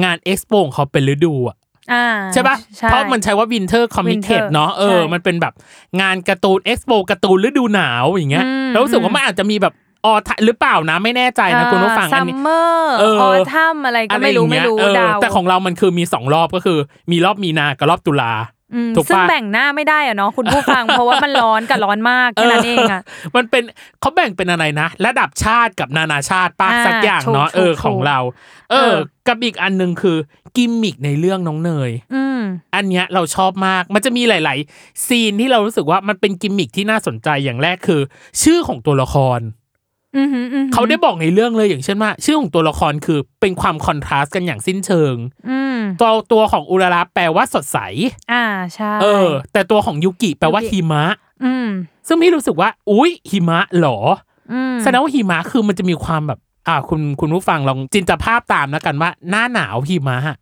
[0.04, 1.58] งานเอ็กซ์โปของเขาเป็นฤดูอะ
[1.94, 5.54] อ่าใช่ปะเพราะมันใช้ว่าวินเทอร์คอมิเค Winter ตเนาะเออใช่มันเป็นแบบ
[6.02, 9.74] งานการ์ตูนเอ็กซ์โปการ์ตูนฤดูหนาวอย่างเงี้ยอืมแล้วรู้สึกว่ามันอาจจะมีแบบ
[10.06, 16.78] ออทหรือเปล่านะไม่แน่ใจนะคุณผู้ฟังซัอันมนี้เมอร์เออออทัมอะไรก็ไม่รู้อะไม่อย่างรู้เงี้ยเออดาวแต่ของเรามันคือมีสองรอบก็คือ
[17.12, 18.34] มีรอบมีนากับรอบตุลา
[18.74, 23.02] อืมถูกซึ่งปะแบ่งหน้าไม่ได้อะเนาะคุณผู้ฟัง เพราะว่ามันร้อนกับร้อนมากแค่นั้นเองอะ
[23.36, 23.64] มันเป็น
[24.00, 28.20] เขาแบ่งเป็นอะไรนะ ระดับชาติกับนานาชาติป้าอ่าสักอย่างเนาะถูกเออถูกของเรา
[28.72, 28.96] เอเอออ
[29.28, 30.18] กับอีกอันหนึ่งคือ
[30.56, 32.42] กิมมิกในเรื่องน้องเนยอืม
[32.76, 38.02] อันเนี้ยเราชอบมากมันจะมีหลาย ๆ ซีนที่เรารู้สึกว่ามันเป็นกิมมิคที่น่าสนใจอย่างแรกคือ
[38.44, 39.65] ชื่อของตัวละครอืมหืมอืมหืม
[40.74, 45.16] เขาได้บอกในเรื่องเลยอย่างเช่นว่า ชื่อของตัวละครคือเป็นความคอนทราสต์กันอย่างสิ้นเชิง
[45.50, 47.78] อืมตัวตัวของอุราระแปลว่าสดใส
[48.32, 51.04] อ่าใช่เออ แต่ตัวของยุกิแปลว่ายุกิหิมะ
[51.46, 51.68] อืม
[52.08, 53.98] ซึ่งพี่รู้สึกว่า อุ๊ยหิมะเหรอ
[54.52, 60.38] อืมแสดงว่าหิมะคือมันจะมีความแบบ อ่า คุณคุณผู้ฟังลองจินตภาพตามแล้วกันว่า หน้าหนาวหิมะอะ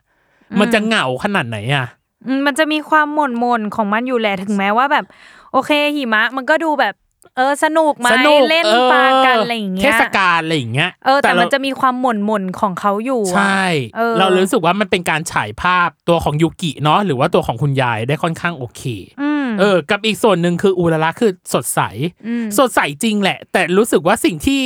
[0.59, 1.86] มันจะเหงาขนาดไหนอะ
[2.27, 5.05] อืมมันจะมีความหม่นมนๆของมันอยู่แหละถึงแม้ว่าแบบ
[5.53, 6.93] โอเคหิมะ มันก็ดูแบบ
[7.38, 13.65] เออสนุกไหมสนุกเล่นออปลากันอะไรอย่างเงี้ยเทศกาลอะไรอย่างเงี้ยเออแต่มันเราจะมีความหม่นมนๆของเขาอยู่อะใช่
[13.96, 18.82] เออเรารู้สึกว่ามันเป็นการฉายภาพตัวของยูกิเนาะหรือว่าตัวของคุณยายได้ค่อนข้างโอเค
[19.22, 21.80] อืมเออ กับอีกส่วนหนึ่งคืออุระระคือสดใส
[22.28, 24.62] อืมสดใสจริงแหละ แต่รู้สึกว่าสิ่งที่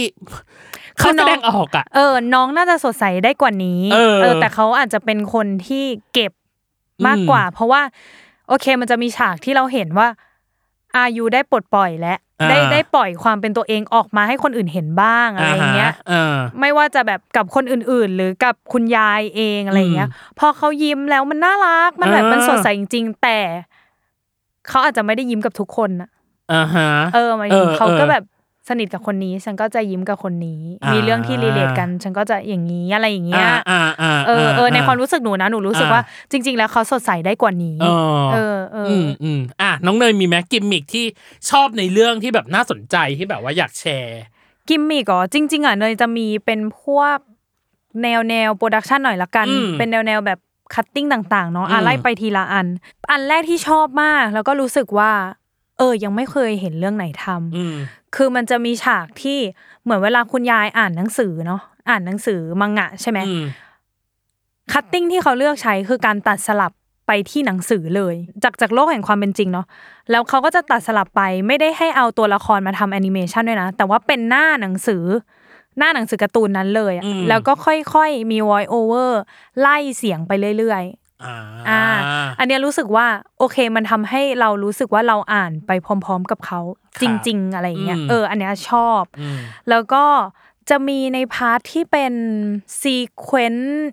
[0.98, 3.98] เขาแสดงออกอะเออ น้องน่าจะสดใสได้กว่านี้ เอ
[4.30, 6.32] อ แต่เขาอาจจะเป็นคนที่เก็บ
[7.06, 7.82] มากอืมกว่า เพราะว่า
[8.48, 10.08] โอเค มันจะมีฉากที่เราเห็นว่า
[10.98, 12.18] อายุได้ปลดปล่อยแล้ว
[12.50, 23.40] ได้ได้ปล่อยความเป็นตัวเองออกมาให้คนอื่นเห็นบ้างอะไรอย่างเงี้ยฮะเออไม่ว่าจะแบบกับคนอื่นๆ หรือกับคุณยายเองอะไรอย่างเงี้ย พอเขายิ้มแล้วมันน่ารักมันแบบเออมันสดใสจริง ๆ แต่
[24.68, 26.10] เขาอาจจะไม่ได้ยิ้มกับทุกคนนะ
[26.54, 28.24] อ่าฮะเออหมายถึงเออเขาก็เออแบบ
[28.68, 36.02] สนิทกับคนนี้ ฉันก็จะยิ้มกับคนนี้อ่ามีมีเรื่องที่ relate กัน ฉันก็จะอย่างนี้อะไรอย่างเงี้ยอ่าอ่าเออเออในความรู้สึกหนูนะหนูรู้สึกอ่าว่า
[36.32, 37.96] จริง ๆ แล้วเขาสดใสได้กว่านี้เออ
[38.34, 41.06] เออเอออืมอืมอะน้องเนยมีไหมกิมมิกที่
[41.50, 44.20] ชอบในเรื่องที่แบบน่าสนใจที่แบบว่าอยากแชร์
[44.70, 47.18] กิมมิกอ๋อจริง ๆอะเนยจะมีเป็นพวก
[48.04, 50.40] แนวแนว production หน่อยละกันอืมเป็นแนวแนวแบบ
[50.74, 52.68] cutting ต่างๆเนาะอะอืมไล่ไปทีละอัน
[53.12, 55.12] อันแรกที่ชอบมาก แล้วก็รู้สึกว่า
[55.78, 57.76] เออยังไม่เคยเห็นเรื่องไหนทำอืม
[58.18, 59.40] คือมันจะมีฉากที่
[59.84, 63.46] เหมือนเวลาคุณยายอ่านหนังสือเนาะอ่านหนังสือมังงะใช่ไหมอืม
[64.72, 66.72] cutting ที่เขาเลือกใช้คือการตัดสลับ
[67.08, 69.66] ไปที่หนังสือเลย จากจากโลกแห่งความเป็นจริงเนาะ
[70.12, 75.04] แล้วเขาก็จะตัดสลับไปไม่ได้ให้เอาตัวละครมาทำแอนิเมชันด้วยนะ แต่ว่าเป็นหน้าหนังสือ
[75.78, 79.12] หน้าหนังสือการ์ตูนนั้นเลยอะอืมแล้วก็ค่อยๆมี voice over
[79.60, 81.36] ไล่เสียงไปเรื่อยๆ อ่า
[81.70, 81.82] อ่า
[82.40, 83.08] อันเนี้ยรู้สึกว่า
[83.40, 86.60] โอเคมันทำให้เรารู้สึกว่าเราอ่านไปพร้อม ๆ กับเขา
[87.02, 90.06] จริง ๆ อะไรอย่างเงี้ยอืมเออ อันเนี้ยชอบอืมแล้วก็
[90.70, 92.14] จะมีใน part ที่เป็น
[92.80, 93.84] sequence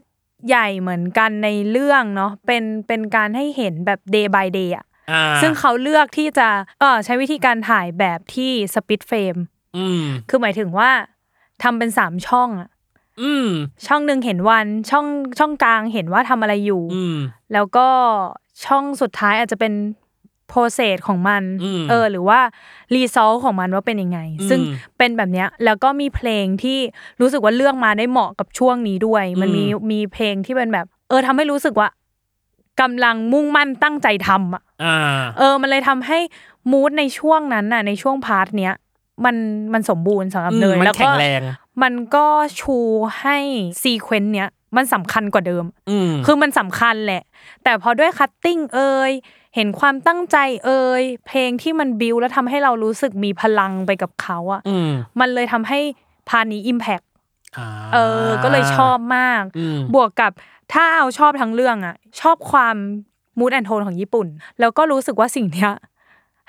[0.48, 6.48] ใหญ่เหมือนกันในเรื่องเนาะเป็นเป็นการให้เห็นแบบ day by day อะอ่าซึ่งเขาเลือกที่จะ
[6.80, 9.36] เออใช้วิธีการถ่ายแบบที่สปิ d เฟรม
[9.76, 10.90] อืมคือหมายถึงว่า
[11.62, 12.68] ทำเป็นสามช่องอะ
[13.22, 13.48] อืม
[13.86, 15.06] ช่องหนึ่งเห็นวันช่อง
[15.38, 17.16] ช่องกลางเห็นว่าทำอะไรอยู่ อืม
[17.52, 17.88] แล้วก็
[18.64, 19.72] ช่องสุดท้ายอาจจะเป็น
[20.48, 22.40] โปรเซสของมันอืมเออ หรือว่า
[22.94, 24.60] รีซอลของมันว่าเป็นยังไงอืมซึ่ง
[24.98, 26.78] เป็นแบบเนี้ย แล้วก็มีเพลงที่
[27.20, 31.88] รู้สึกว่าเลือกมาได้เหมาะกับช่วงนี้ด้วย มันมีมีเพลงที่เป็นแบบ เออทำให้รู้สึกว่า
[32.80, 34.96] กำลังมุ่งมั่นตั้งใจทำอะอ่า
[35.38, 36.18] เออ มันเลยทำให้
[36.70, 38.74] mood ในช่วงนั้นน่ะ ในช่วง part เนี้ย
[39.24, 39.36] มัน
[39.72, 41.42] มันสมบูรณ์สำหรับอืมเนยมันแล้วก็แข็งแรง
[41.82, 42.26] มันก็
[42.60, 42.78] ชู
[43.20, 43.38] ให้
[43.82, 47.22] sequence เนี้ยมันสำคัญกว่าเดิมอืมคือมันสำคัญแหละ
[47.64, 49.12] แต่พอด้วย cutting เอ่ย
[49.54, 55.78] เห็นความตั้งใจเอ่ย เพลงที่มันบิวแล้วทำให้เรารู้สึกมีพลังไปกับเขาอะอืมมันเลยทำให้
[56.28, 57.00] part นี้ impact
[57.56, 60.32] อ่าเออ ก็เลยชอบมากอืมบวกกับ
[60.72, 62.76] ถ้าเอาชอบทั้งเรื่องอะชอบความ
[63.38, 64.26] mood and tone ของญี่ปุ่น
[64.60, 65.72] แล้วก็รู้สึกว่าสิ่งเนี้ย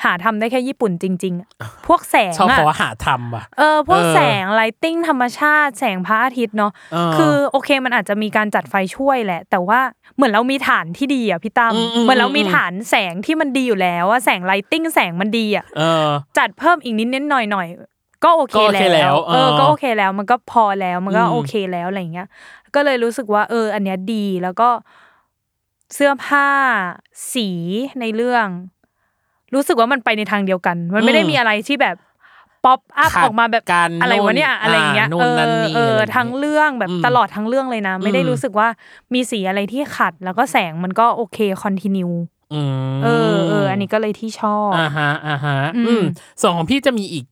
[0.04, 1.50] หาทำได้แค่ญี่ปุ่นจริงๆอะ
[1.88, 9.80] พวกแสงชอบอะขอหาทำว่ะเออพวกเออแสง lighting ธรรมชาติ แสงพระอาทิตย์เนาะเออคือโอเคมันอาจจะมีการจัดไฟช่วยแหละ แต่ว่า
[10.16, 22.28] เหมือนเรามีฐานที่ดีอะพี่ตั้มอืมอืมเหมือนเรามีอืมฐานแสงที่มันดีอยู่แล้วอะแสง lighting แสงมันดีอะเออจัดเพิ่มอีกนิดนิดหน่อยหน่อยๆก็โอเคก็โอเคแล้แล้วเออเออ ก็โอเคแล้ว มันก็พอแล้ว มันก็อืมโอเคแล้วอะไรเงี้ย
[22.76, 24.70] ก็เลยรู้สึกว่า เออ อันเนี้ยดี แล้วก็
[25.94, 26.50] เสื้อผ้า
[27.34, 27.50] สี
[28.00, 28.48] ในเรื่อง
[29.56, 31.96] รู้สึกว่ามันไปในทางเดียวกัน มันไม่ได้มีอะไรที่แบบ
[32.66, 38.68] pop up ขัดออกมาแบบกันอะไรวะเนี่ยนู่นอะไรอย่างเงี้ยอ่านู่เอนนั่นอนี่เอออะไรอย่างเงี้ยทั้งเรื่องแบบอืมตลอดทั้งเรื่องเลยนะ ไม่ได้อืมรู้สึกว่า
[39.14, 42.10] มีสีอะไรที่ขัด แล้วก็แสงมันก็โอเค continue
[42.54, 42.62] อื
[42.94, 46.04] มเออเอออันนี้ก็เลยที่ชอบอ่าฮะอ่าฮะอืมอืม
[46.42, 47.26] ส่วนของพี่จะมีอีก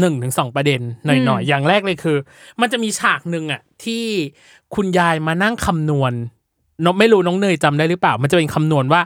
[0.00, 2.16] หนึ่งถึงสองประเด็นหน่อยหน่อยอืมอย่างแรกเลยคือ
[2.60, 4.04] มันจะมีฉากหนึ่งอะที่
[4.74, 6.12] คุณยายมานั่งคำนวณ
[6.84, 9.00] นไม่รู้น้องเนยจำได้หรือเปล่า มันจะเป็นคำนวณว่า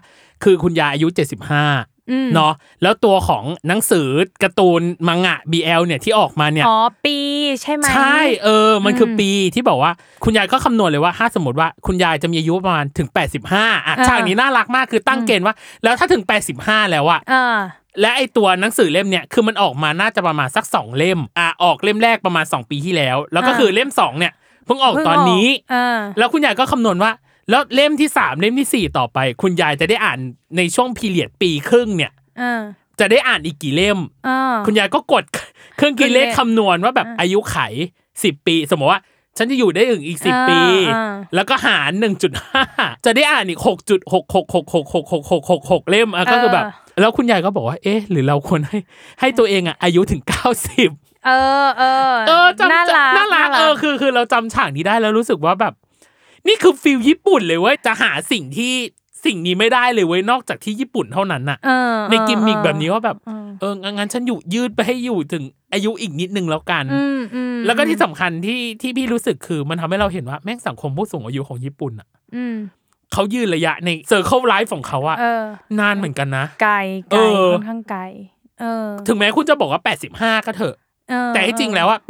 [0.45, 1.98] คือคุณยายอายุเจ็ดสิบห้าอืม
[2.35, 4.09] เนาะแล้วตัวของหนังสือ
[4.43, 7.17] การ์ตูนมังงะ BL เนี่ยที่ออกมาเนี่ยอ๋อปี
[7.63, 9.93] ใช่ไหมใช่เออ มันคืออมปีที่บอกว่า
[10.25, 16.23] คุณยายก็คำนวณเลยว่าถ้าสมมติว่าคุณยายจะมีอายุประมาณถึง 85อะอ่าฉากนี้น่ารักมากคือตั้งเกณฑ์ว่า แล้วถ้าถึง
[16.59, 17.57] 85 แล้วอะอ่า
[18.01, 24.33] และไอตัวหนังสือเล่มเนี่ยคือมันออกมาน่าจะประมาณสักสองเล่มอะออกเล่มแรกประมาณ 2 ปีที่แล้ว แล้วก็อ่าคือเล่ม2เนี่ย
[24.67, 27.11] เพิ่งออกเพิ่งตอนนี้ออกอ่าแล้วคุณยายก็คำนวณว่า
[27.51, 30.19] แล้วเล่มที่สามเล่มที่สี่ต่อไป คุณยายจะได้อ่าน
[30.57, 32.63] ในช่วงพีเรียดปีครึ่งเนี่ยอ่า
[33.01, 35.25] จะได้อ่านอีกกี่เล่มอ่าคุณยายก็กด
[35.77, 37.57] เครื่องคิดเลขเครื่องคิดเลขคำนวณว่าแบบอ่าอายุไข
[38.25, 39.01] สิบปี สมมติว่า
[39.37, 40.61] ฉันจะอยู่ได้ถึงอีกสิบอ่าปี
[40.95, 42.63] อ่าแล้วก็หารหนึ่งจุดห้า
[43.05, 46.65] จะได้อ่านอีกหกจุดหกหกหกหกหกหกหกหกหกเล่มอะก็คือแบบ
[47.01, 48.79] แล้วคุณยายก็บอกว่า เอ๊ะ หรือเราควรให้
[49.21, 50.91] ให้ตัวเองอะอายุถึงเก้าสิบ
[51.27, 51.31] เอ
[51.67, 55.75] อเออเออจำน่ารักน่ารักเออคือคือเราจำฉากนี้ได้แล้วรู้สึกว่าแบบ
[56.49, 58.75] นี่คือฟิลญี่ปุ่นเลยเว้ยจะหาสิ่งที่
[59.25, 72.57] สิ่งนี้ไม่ได้เลยเว้ยนอกจากที่ญี่ปุ่นเท่านั้นน่ะเออในกิมมิกแบบนี้ว่าแบบเออเอองั้นฉันอยู่ยืดไปให้อยู่ถึงอายุอีกนิดนึงแล้วกันอืมอืมแล้วก็ที่สำคัญที่ที่พี่รู้สึกคือมันทำให้เราเห็นว่าแม่งสังคมผู้สูงอายุของญี่ปุ่นอะอืม
[73.13, 75.45] เขายืนระยะใน circle life ของเขาอะเออ
[75.81, 76.77] นานเหมือนกันนะ ไกล
[77.11, 78.03] เอไกลค่อนข้างไกล
[78.61, 79.81] เออ ถึงแม้คุณจะบอกว่า
[80.15, 80.75] 85ก็เถอะ
[81.11, 82.01] เออแต่ที่จริงแล้วอะ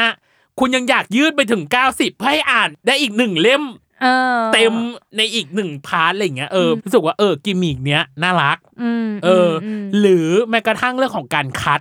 [0.00, 3.62] 85คุณยังอยากยืดไปถึง90เพื่อให้อ่านได้อีกหนึ่งเล่ม
[4.02, 4.74] เออเต็ม
[5.16, 11.80] ในอีกหนึ่ง part อะไรอย่างเงี้ยเออรู้สึกว่าเออกิมมิกเนี้ยน่ารักอืมเอออมหรือแม้กระทั่งเรื่องของการคัด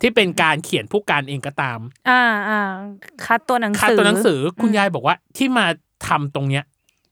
[0.00, 2.60] ที่เป็นการเขียนผู้การเองก็ตาม อ่าอ่า
[3.24, 5.66] คัดตัวหนังคัดสือตัวหนังสืออคุณยายบอกว่าที่มา
[6.08, 6.64] ทำตรงเนี้ย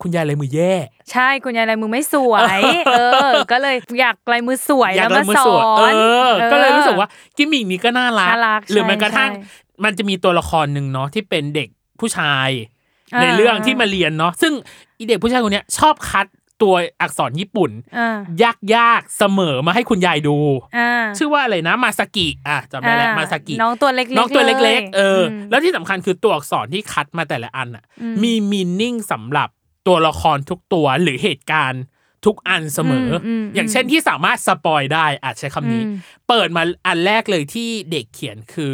[0.02, 0.74] คุณยายเลยมือแย่
[1.12, 2.60] ใช่คุณยายลายมือไม่สวย
[2.90, 11.68] เออ ก็เลยอยากลายมือสวยอยากแล้วเลมายมือสสอวดเอนอก็เลยรู้สึกว่ากิมมิกนี้ก็น่ารักน่ารักหรือใช่แม้กระทั่งใช่มันจะมีตัวละครหนึ่งเนาะที่เป็นเด็ก
[12.00, 12.73] ผู้ชายอ่า
[13.20, 14.52] ในเรื่องที่มาเรียนเนาะซึ่ง
[14.98, 16.26] อีเด็กผู้ชายคนเนี้ยชอบคัด
[16.62, 20.36] ตัวอักษรญี่ปุ่นอ่ายากยากๆเสมอมาให้คุณยายดู
[20.76, 29.48] อ่าชื่อว่าอะไรนะมาสกิอะจำได้แล้วอ่มาสกิน้องตัวเล็กๆน้องตัวเล็ก ๆ เอออมแล้วที่สำคัญคือตัวอักษรที่คัดมาแต่ละอันอะอืมมีมีนิ่งสำหรับ
[29.86, 31.82] ตัวละครทุกตัวหรือเหตุการณ์
[32.26, 35.96] ทุกอันเสมออมอย่างเช่นที่สามารถสปอยได้อาจใช้คำนี้อืม
[36.28, 38.72] เปิดมาอันแรกเลยที่เด็กเขียนคือ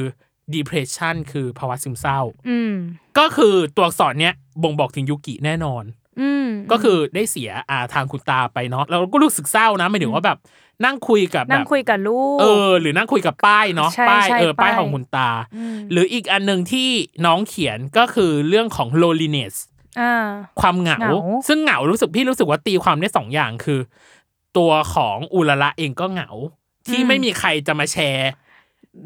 [0.54, 2.74] depression คือภาวะซึมเศร้าอืม
[3.18, 5.84] ก็คือตัวอักษรเนี้ยบ่งบอกถึงยุกิแน่นอน
[6.20, 10.38] อืมก็คือได้เสียอาทางคุณตาไปเนาะเราก็รู้สึกเศร้านะหมายถึงว่าแบบ
[10.84, 15.36] นั่งคุยกับแบนั่งบคุยกับลูกเออ หรือนั่งคุยกับป้ายเนาะใช่ป้ายใช่เออป้ายป้ายของคุณตาม
[15.90, 16.88] หรืออีกอันหนึ่งที่
[17.26, 19.54] น้องเขียนก็คือเรื่องของ loneliness
[20.00, 20.28] อ่า
[20.60, 21.12] ความเหงาเหงา
[21.48, 23.80] ซึ่งเหงารู้สึกพี่รู้สึกว่าตีความได้สองอย่างคือ
[24.56, 26.30] ตัวของอุลละเองก็เหงา
[26.88, 28.30] ที่ไม่มีใครจะมาแชร์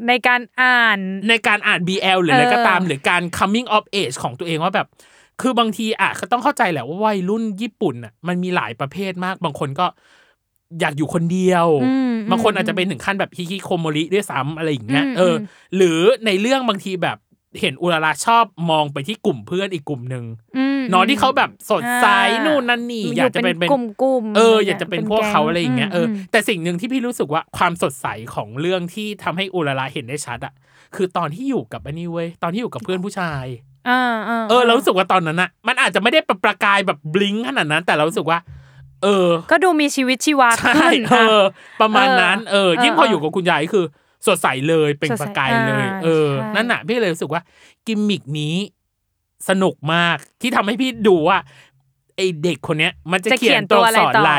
[0.07, 4.87] ในการอ่านในการอ่าน BL หรืออะไรเออก็ตามหรือการ coming of age ของตัวเองว่าแบบ
[5.41, 9.87] คือบางทีอะก็ต้องเข้าใจแหละว่าวัยรุ่นญี่ปุ่นอะมันมีหลายประเภทมาก บางคนก็
[10.79, 15.45] อยากอยู่คนเดียวอืมบางคนอาจจะเป็นถึงขั้นแบบฮิคิโคโมริด้วยซ้ำอะไรอย่างเงี้ยอืมเอออม
[15.75, 17.17] หรือในเรื่องบางทีแบบ
[17.59, 20.23] เห็นอุราราชอบมองไปที่กลุ่มเพื่อนอีกกลุ่มหนึ่ง
[20.57, 30.53] อืมเนาะที่เขาแบบสดใสอ่านู่นนั่นนี่อยากจะเป็นกลุ่มกลุ่มๆเอออยากจะเป็นพวกเขาอะไรอย่างเงี้ยเอออมแต่สิ่งหนึ่งที่พี่รู้สึกว่าความสดใสของเรื่องที่ทำให้อุราราเห็นได้ชัดอะ
[30.95, 33.45] คือตอนที่อยู่กับอันนี้เว้ยตอนที่อยู่กับเพื่อนผู้ชาย
[33.89, 38.39] อ่าอ่าเออเรารู้สึกว่าตอนนั้นอะมันอาจจะไม่ได้ประกายแบบบลิงขนาดนั้น แต่เรารู้สึกว่า
[39.03, 41.43] เออ ก็ดูมีชีวิตชีวาใช่ขึ้นเอนะอ
[41.81, 43.85] ประมาณนั้น เออเออยิ่งพอเอออยู่กับคุณยายคือ
[44.27, 47.41] สดใสเลยเป็นสดใสประกายเลยอ่าเออใช่นั่นน่ะ พี่เลยรู้สึกว่า
[47.87, 48.55] กิมมิกนี้
[49.49, 51.37] สนุกมากที่ทำให้พี่ดูว่า
[52.17, 54.33] ไอเด็กคนเนี้ย มันจะจะเขีเขียยนนตัวอักษรตัวอะไรต่ออะไร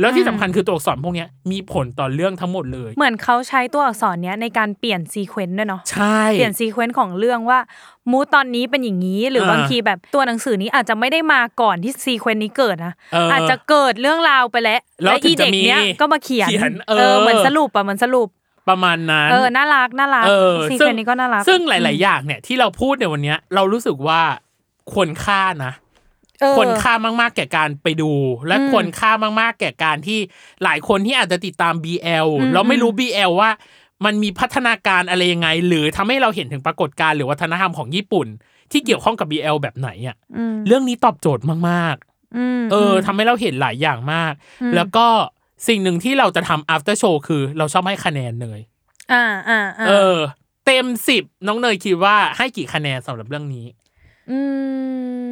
[0.00, 7.58] แล้วที่อืมสำคัญคือตัวอักษรพวกเนี้ยมีผลต่อเรื่องทั้งหมดเลย เหมือนเขาใช้ตัวอักษรเนี้ยในการเปลี่ยน sequence ด้วยเนาะใช่เปลี่ยน sequence ของเรื่องว่า
[8.10, 18.28] mood ตอนนี้เป็นอย่างนี้ หรือเออบางทีแบบตัวหนังสือนี้อาจจะไม่ได้มาก่อนที่ sequence นี้เกิดนะเออออาจจะเกิดเรื่องราวไปแล้ว แล้วถึงจะเด็กเนี้ยก็มาเขียนเขียนเออเหมือนสรุปอะเหมือนสรุป
[18.68, 24.20] ประมาณนั้นเออน่ารักน่ารักเออ sequence นี้ก็น่ารักซึ่งหลาย ๆ อย่างเนี่ยที่เราพูดในวันเนี้ยเรารู้สึกว่า
[24.92, 25.72] ควรค่านะ
[26.40, 28.12] เออควรค่ามากๆ แก่การไปดู
[28.46, 30.18] และอืมควรค่ามากๆ แก่การที่
[30.64, 33.50] หลายคนที่อาจจะติดตาม BL อืมเราไม่รู้ BL ว่า
[34.04, 38.26] มันมีพัฒนาการอะไรยังไง หรือทำให้เราเห็นถึงปรากฏการณ์หรือวัฒนธรรมของญี่ปุ่น
[38.72, 41.96] ที่เกี่ยวข้องกับ BL แบบไหนอะอืมเรื่องนี้ตอบโจทย์มาก
[42.36, 45.06] อืมๆเออทำให้เราเห็นหลายอย่างมากอืมแล้วก็
[45.68, 48.60] สิ่งหนึ่งที่เราจะทำ after show คือเราชอบให้คะแนนเนย
[49.12, 50.18] อ่าอ่าอ่าเออ
[50.66, 53.66] เต็มสิบน้องเนยคิดว่าให้กี่คะแนนสำหรับเรื่องนี้
[54.30, 54.38] อื
[55.28, 55.30] ม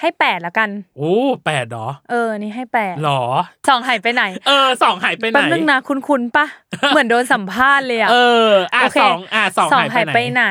[0.00, 3.22] ให้แปดละกัน โอ้แปดเหรอ เออ นี่ให้แปดหรอ
[3.68, 6.46] สองหายไปไหน เออสองหายไปไหนแป๊บนึงนะคุณคุณปะ
[6.90, 10.46] เหมือนโดนสัมภาษณ์เลยอะเอออะโอเคสองอะสองหายหายไปไปไหนไหน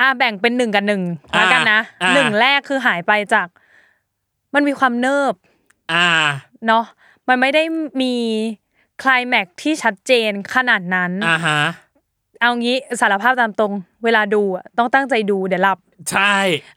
[0.00, 1.02] อะแบ่งเป็นหนึ่งกับหนึ่ง
[1.34, 3.46] อ่าแล้วกันนะอ่าหนึ่งแรกคือหายไปจาก
[4.54, 5.34] มันมีความเนิบ
[5.92, 6.06] อ่า
[6.66, 6.84] เนาะ
[7.28, 7.62] มันไม่ได้
[8.02, 8.14] มี
[9.02, 11.60] คลายแม็กซ์ที่ชัดเจนขนาดนั้นอ่าฮะ
[12.40, 13.72] เอางี้สารภาพตามตรง
[14.04, 15.78] เวลาดูอะต้องตั้งใจดูเดี๋ยวหลับ
[16.10, 16.34] ใช่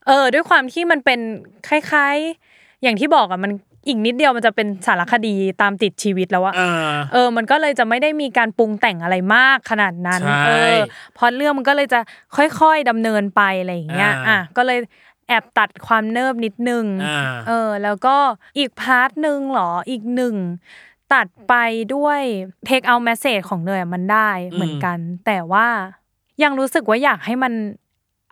[0.08, 1.20] เออ ด้วยความที่มันเป็น
[1.68, 2.18] คล้าย
[2.50, 3.52] ๆ อย่างที่บอกอะมัน
[3.88, 10.78] อีกนิดเดียวมันจะเป็นสารคดีตามติดชีวิตแล้วอะอ่าเออ มันก็เลยจะไม่ได้มีการปรุงแต่งอะไรมากขนาดนั้นใช่เออ
[11.18, 12.00] พอเรื่องมันก็เลยจะ
[12.36, 14.80] ค่อยๆดำเนินไปอะไรอย่างเงี้ย อ่าอะก็เลย
[15.28, 18.16] แอบตัดความเนิบนิดนึงอ่าเออ แล้วก็
[18.58, 20.36] อีกพาร์ทหนึ่งเหรออีกหนึ่ง
[21.14, 21.54] ตัดไป
[21.96, 22.22] ด้วย
[22.66, 25.68] เทคเอาแมสเซจของเนยอะมันได้เหมือนกัน แต่ว่า
[26.44, 27.54] ยังรู้สึกว่าอยากให้มัน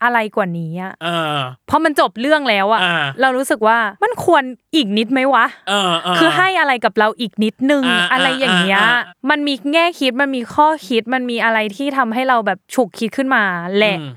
[0.04, 4.44] อะไรกว่านี้อะเออเพราะมันจบเรื่องแล้วอะอ่าเรารู้สึกว่ามันควร
[4.76, 13.44] อีกนิดไหมวะเออเคือให้อะไรกับเราอีกนิดนึงอ่าอะไรอย่างเงี้ยอ่าอ่ามันมีแง่คิดมันมีข้อคิดมันมีอะไรที่ทำให้เราแบบฉุกคิดขึ้นมา
[13.78, 14.12] แหละอืม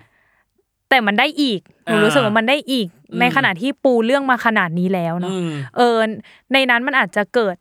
[0.91, 5.99] แต่มันได้อีกหนูอ่ารู้รู้สึกว่ามันได้อีกอืมในขณะที่ปูเรื่องมาขนาดนี้แล้วเนาะอืมเออ
[6.53, 7.57] ในนั้นมันอาจจะเกิด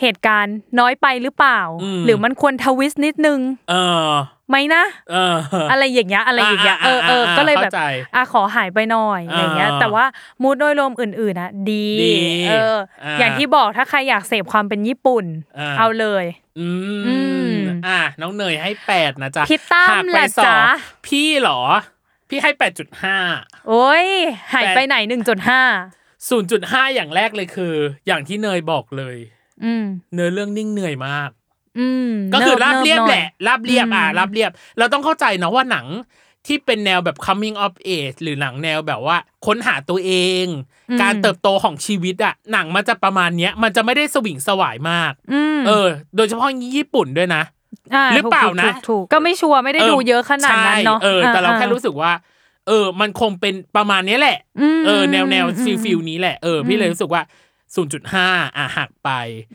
[0.00, 3.74] เหตุการณ์น้อยไปหรือเปล่าอืมหรือมันควรทวิสต์นิดนึง เอ
[4.08, 4.12] อ
[4.48, 5.36] ไหมนะเออ
[5.70, 10.04] อะไรอย่างเงี้ยอะไรอย่างเงี้ยเออเอออ่าก็เลยแบบเข้าใจอะขอหายไปหน่อยอะไรเงี้ยอ่าแต่ว่า
[10.42, 12.12] มูดโดยรวมอื่นๆนะดีดี
[12.48, 15.24] เอออาอย่างที่บอกถ้าใครอยากเสพความเป็นญี่ปุ่น
[15.58, 16.24] อ่าเอาเลย
[16.60, 16.68] อื
[17.06, 17.16] อื
[17.48, 20.58] มมอะน้องเนยให้แปดนะจ๊ะพี่ตั้มหักไปล่ะสองจ๊ะ
[21.06, 21.60] พี่เหรอ
[22.28, 23.16] พี่ให้แปดจุดห้า
[23.68, 24.06] โอ้ย
[24.52, 25.62] หายแต่ไปไหนหนึ่งจุดห้า
[26.28, 27.74] ศูนย์จุดห้าอย่างแรกเลยคือ
[28.06, 29.16] อย่างที่เนยบอกเลย
[29.64, 31.30] อืมเนื้อเรื่องนิ่งเหนื่อยมาก
[31.78, 35.86] อืมก็คือราบนิเรียบนิแหละราบเรียบอะอืมราบเรียบ เราต้องเข้าใจเนาะว่าหนัง
[36.46, 40.12] ที่เป็นแนวแบบ coming of age หรือหนังแนวแบบว่า ค้นหาตัวเอ
[40.44, 40.46] ง
[41.02, 47.57] การเติบโตของชีวิตอะหนังมันจะประมาณเนี้ย มันจะไม่ได้สวิงสวายมากอืมเออ โดยเฉพาะญี่ปุ่นด้วยนะา
[48.14, 52.12] หรือเปล่าถูกนะถูกถูกก็ไม่ sure ไม่ได้ดูเยอะขนาดนั้นเนาะใช่เออ แต่เราแค่รู้สึกว่า
[52.66, 54.38] เออ มันคงเป็นประมาณนี้แหละ
[54.78, 57.22] มเออ แนวแนวอืม feel feel นี้แหละเออพี่เลยรู้สึกว่า
[57.88, 59.10] 0.5อะหักไป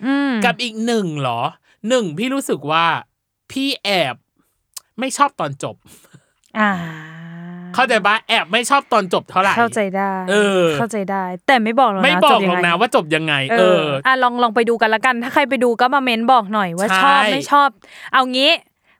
[0.05, 1.41] อืมกับอีกหนึ่งเหรอ
[1.89, 2.85] หนึ่งพี่รู้สึกว่า
[3.51, 4.15] พี่แอบ
[4.99, 5.75] ไม่ชอบตอนจบ
[6.59, 6.71] อ่า
[7.75, 17.69] เข้าใจปะแอบไม่ชอบตอนจบเท่าไหร่เข้าใจได้ เออ เข้าใจได้ แต่ไม่บอกหรอกนะไม่บอกหรยัอกงไงนะว่าจบยังไงเอเออออะลองลองไปดูกันละกัน ถ้าใครไปดูก็มา comment บอกหน่อยว่าใช่ชอบไม่ชอบ
[18.13, 18.51] เอางี้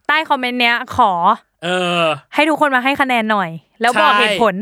[0.08, 1.12] ใต้คอมเมนต์เนี้ยขอ
[1.64, 1.70] เอ
[2.02, 3.50] อ ให้ทุกคนมาให้คะแนนหน่อย
[3.82, 4.56] แล้วบอกใช่เหตุผล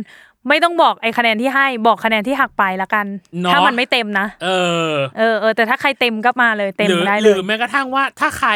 [0.49, 3.05] ไม่ต้องบอกไอ้คะแนนที่ให้บอกคะแนนที่หักไปละกัน
[3.41, 4.49] เนอะถ้ามันไม่เต็มนะเอ
[4.89, 8.51] อเออเออแต่ถ้าใครเต็มก็มาเลยเต็มหรือได้เลยหรือแม้กระทั่งว่าถ้าใคร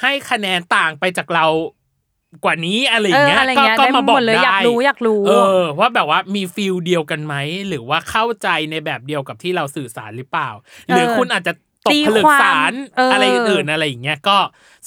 [0.00, 1.46] ให้คะแนนต่างไปจากเรา
[2.44, 7.34] กว่านี้อะไรอเอย่างอเงี้ยอะไรก็เงี้ยก็ได้มาหบอมกดเลยได้อยากรู้อยากรู้ เออ ว่าแบบว่ามี feel เดียวกันไหม
[7.68, 10.48] หรือว่าเข้าใจในแบบเดียวกับที่เราสื่อสารหรือเปล่า
[10.88, 11.54] หรือคุณอาจจะ
[11.86, 14.36] ตกตีผลึกความสารเออออะไรอื่นๆอะไรอย่างเงี้ยก็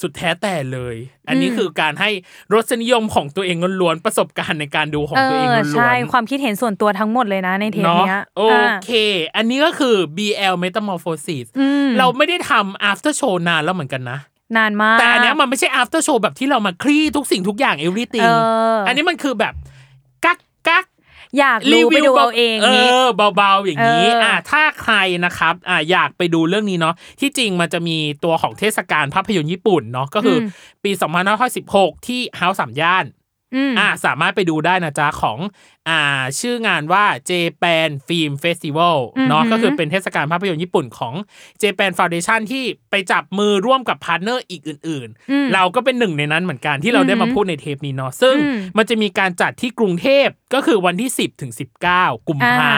[0.00, 0.96] สุดแท้แต่เลย
[1.28, 2.10] อันนี้อืมคือการให้
[2.54, 8.90] รสนิยมของตัวเองล้วนๆประสบการณ์ในการดูของเอตัวเองอล้วนใช่ความคิดเห็นส่วนตัวทั้งหมดเลยนะในเทปเนาะเนี้ยโออะเค
[9.36, 14.18] อันนี้ก็คือ BL Metamorphosis อืมเราไม่ได้ทำ after show นานแล้วเหมือนกันนะ
[14.56, 18.28] นานมาก แต่อันเนี้ยมันไม่ใช่ after show แบบที่เรามาคลี่ทุกสิ่งทุกอย่าง everything เอ
[18.74, 19.54] ออัอันนี้มันคือแบบ
[20.24, 20.84] กักกัก
[21.38, 23.06] อยากรู้ไปดูเอาเองเองี้อ
[23.36, 30.46] เบาๆอย่างนี้เอออ่อะถ้าใครนะครับอะอยากไปดูเรื่องนี้เนาะที่จริงมันจะมีตัวของเทศกาลภาพยนตร์ญี่ปุ่นเนาะก็คืออ
[30.84, 30.90] ปี
[31.48, 33.04] 2516 ที่เฮาส์สามย่าน
[33.54, 35.38] อืมอะสามารถไปดูได้นะจ๊ะของ
[35.88, 38.96] อ่าชื่องานว่า Japan Film Festival
[39.28, 41.14] เนาะอือหือก็คือเป็นเทศกาลภาพยนตร์ญี่ปุ่นของ
[41.62, 51.52] Japan Foundation ที่ไปจับมือร่วมกับ partner อีกอื่นอืมๆเราก็เป็นหนึ่งในนั้นเหมือนกันที่เราได้มาพูดในเทปนี้เนาะซึ่งอืมมันจะมีการจัดที่กรุงเทพก็คือวันที่ 10ถึง
[51.90, 52.74] 19 กุมภาอ่า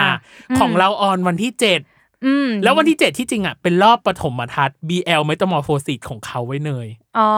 [0.49, 7.29] อืมของเราออนวันที่7อืมแล้ววันที่7ที่จริงอะเป็นรอบปฐมทัศน์ BL Metamorphosis ของเขาไว้เนยอ๋อ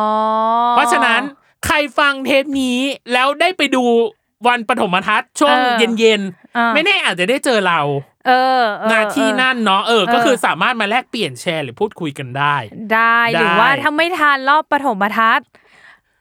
[0.71, 1.21] เพราะฉะนั้น
[1.65, 2.77] ใครฟังเทปนี้
[3.13, 3.83] แล้วได้ไปดู
[4.47, 6.21] วันปฐมทัศน์ช่วงเออเย็น
[6.57, 7.81] อ่าๆไม่แน่อาจจะได้เจอเรา
[8.27, 12.55] เออเออหน้าที่เออนั่นเนาะเออเออ ก็คือสามารถมาแลกเปลี่ยนแชร์หรือพูดคุยกันได้
[12.93, 15.47] ได้หรือได้ว่าถ้าไม่ทานรอบปฐมทัศน์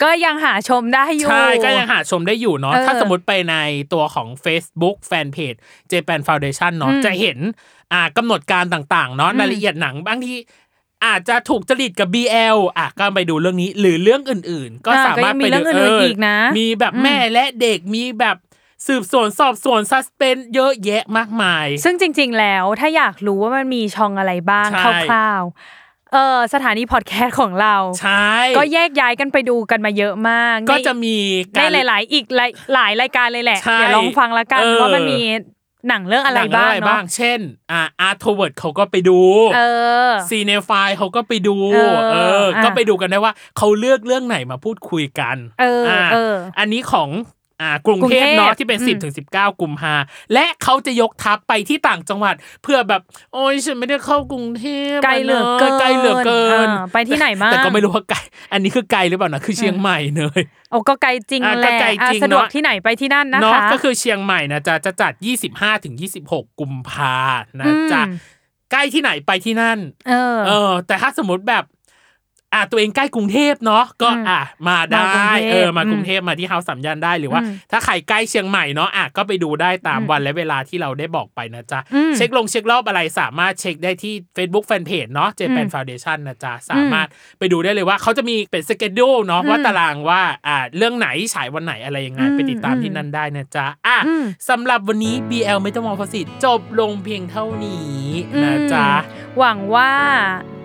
[0.02, 3.54] ก็ยังหาชมได้อยู่ ใช่ ก็ยังหาชมได้อยู่เนาะเออถ้าสมมติไปใน
[3.92, 5.58] ตัวของ Facebook Fanpage
[5.92, 7.38] Japan Foundation เนาะอืมจะเห็น
[7.92, 10.34] อ่ากำหนดการต่างๆเนาะอืมรายละเอียดหนังบางที
[11.06, 18.36] อาจจะถูกจริตกับ BL อะก็ไปดูเรื่องนี้ หรือเรื่องอื่น ๆ ก็อ่าสามารถก็ยังมีไปเรื่องอื่นๆอีกนะมีแบบอืมแม่และเด็กมีแบบ
[18.86, 31.16] สืบสวนสอบสวนซัสเพนเยอะแยะมากมาย ซึ่งจริง ๆ แล้วถ้าอยากรู้ว่ามันมีช่องอะไรบ้างใช่คร่าวๆเออสถานีพอดแคสต์ของเราใช่ก็แยกย้ายกันไปดูกันมาเยอะมาก ก็ในจะมี
[31.52, 35.20] ในการหลาย ๆ อีกหลายหลายรายการเลยแหละใช่เดี๋ยวลองฟังละกันเออว่ามันมี
[35.88, 39.18] หนังเรื่องอะไรนะบ้างอะไรเนาะบ้างเช่น อ่าอาร์ทเวิร์ดเขาก็ไปดู
[39.56, 39.60] เอ
[40.08, 47.08] อ Cinephile เขาก็ไปดู เออเอออะก็ไปดูกันได้ว่าเขาเลือกเรื่องไหนมาพูดคุยกัน เอออะเอออันนี้ของ
[47.60, 49.94] อ่ากรุงเทพกรุงเทพเนาะที่เป็นอืม10ถึง19กุมภา
[50.34, 53.02] และเขาจะยกทัพไปที่ต่างจังหวัด เพื่อแบบ
[53.32, 58.18] โอ้ยฉันไม่ได้เข้ากรุงเทพะไกลเหลือเกินไกลเหลือเกินอ่าไปที่ไหนมาแต่ก็ไม่รู้ว่าไกล
[58.52, 65.12] อันนี้คือไกลหรือเปล่านะคือเชียงใหม่เนยโอ้ก็ไกลจริงอะแหก็ละไกลอะจริงสะดวกเนอะที่ไหนไปที่นั่นนะเนาะคะก็คือเชียงใหม่นะจ๊ะจะจัด
[65.48, 65.94] 25ถึง
[66.26, 67.16] 26 กุมภา
[67.60, 68.14] นะจ๊ะอืม
[68.72, 71.64] ใกล้ที่ไหนไปที่นั่น เออเออแต่ถ้าสมมติแบบ
[72.54, 98.04] อะตัวเองใกล้กรุงเทพเนาะก็อืมอะมาได้มากรุงเทพเออมากรุงอืมเทพมาที่เฮาสามย่านได้หรือว่าอืมถ้าใครใกล้เชียงใหม่เนาะอะก็ไปดูได้ตามอืมวันและเวลาที่เราได้บอกไปนะจ๊ะอืมเช็คลงเช็ครอบอะไรสามารถเช็คได้ที่ Facebook Fanpage เนาะ Japan อืม Foundation นะจ๊ะ สามารถไปดูได้เลยว่าเขาจะมีเป็นสเกจดูเนาะอืมว่าตารางว่าอ่าเรื่องไหนฉายวันไหนอะไรยังไงอืมไปติดตามอืมที่นั่นได้นะจ๊ะอะอืมสำหรับวันนี้ BL ไม่ต้องมองภาษีจบลงเพียงเท่านี้
[98.42, 98.86] นะจ๊ะ
[99.38, 99.90] หวังว่า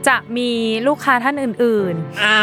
[0.08, 0.52] จะมี
[0.88, 2.40] ลูกค้าท่านอื่นอ่า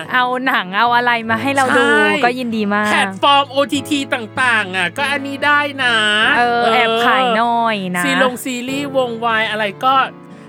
[0.00, 5.94] ๆเอาหนังเอาอะไรมาให้เราดูใช่ก็ยินดีมากแพลตฟอร์ม OTT ต่างๆอะก็อันนี้ได้นะ
[6.38, 9.94] เออแอบขายหน่อยนะซีลงซีรีส์วงวายอะไรก็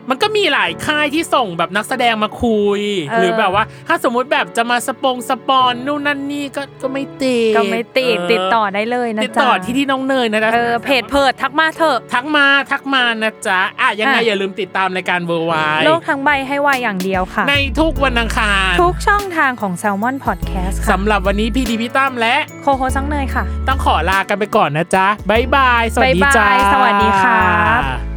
[0.10, 15.54] มันก็มีหลายค่ายที่ส่งแบบนักแสดงมาคุยเออหรือแบบว่า ถ้าสมมุติแบบจะมาสปง spon นู่นนั่นนี่ก็ก็ไม่ติดก็ไม่ติดติดต่อได้เลยนะติดจ๊ะต่อที่ที่น้องเนยนะจ๊ะเออเพจเพิดทักมาเถอะ ทักมาทักมานะจ๊ะอะยังไงอะอย่าลืมติดตามรายการ World Y
[15.86, 27.46] โลกทั้งใบให้วายอย่างเดียวค่ะ ในทุกวันอังคารทุกช่องทางของ Salmon Podcast ค่ะสำหรับวันนี้พี่ดีพี่ตั้มและ co-host น้องเนยค่ะ ต้องขอลากันไปก่อนนะจ๊ะบ๊ายบายสวัสดีจ้าบ๊ายบายสวัสดีครับ
[27.82, 28.09] บ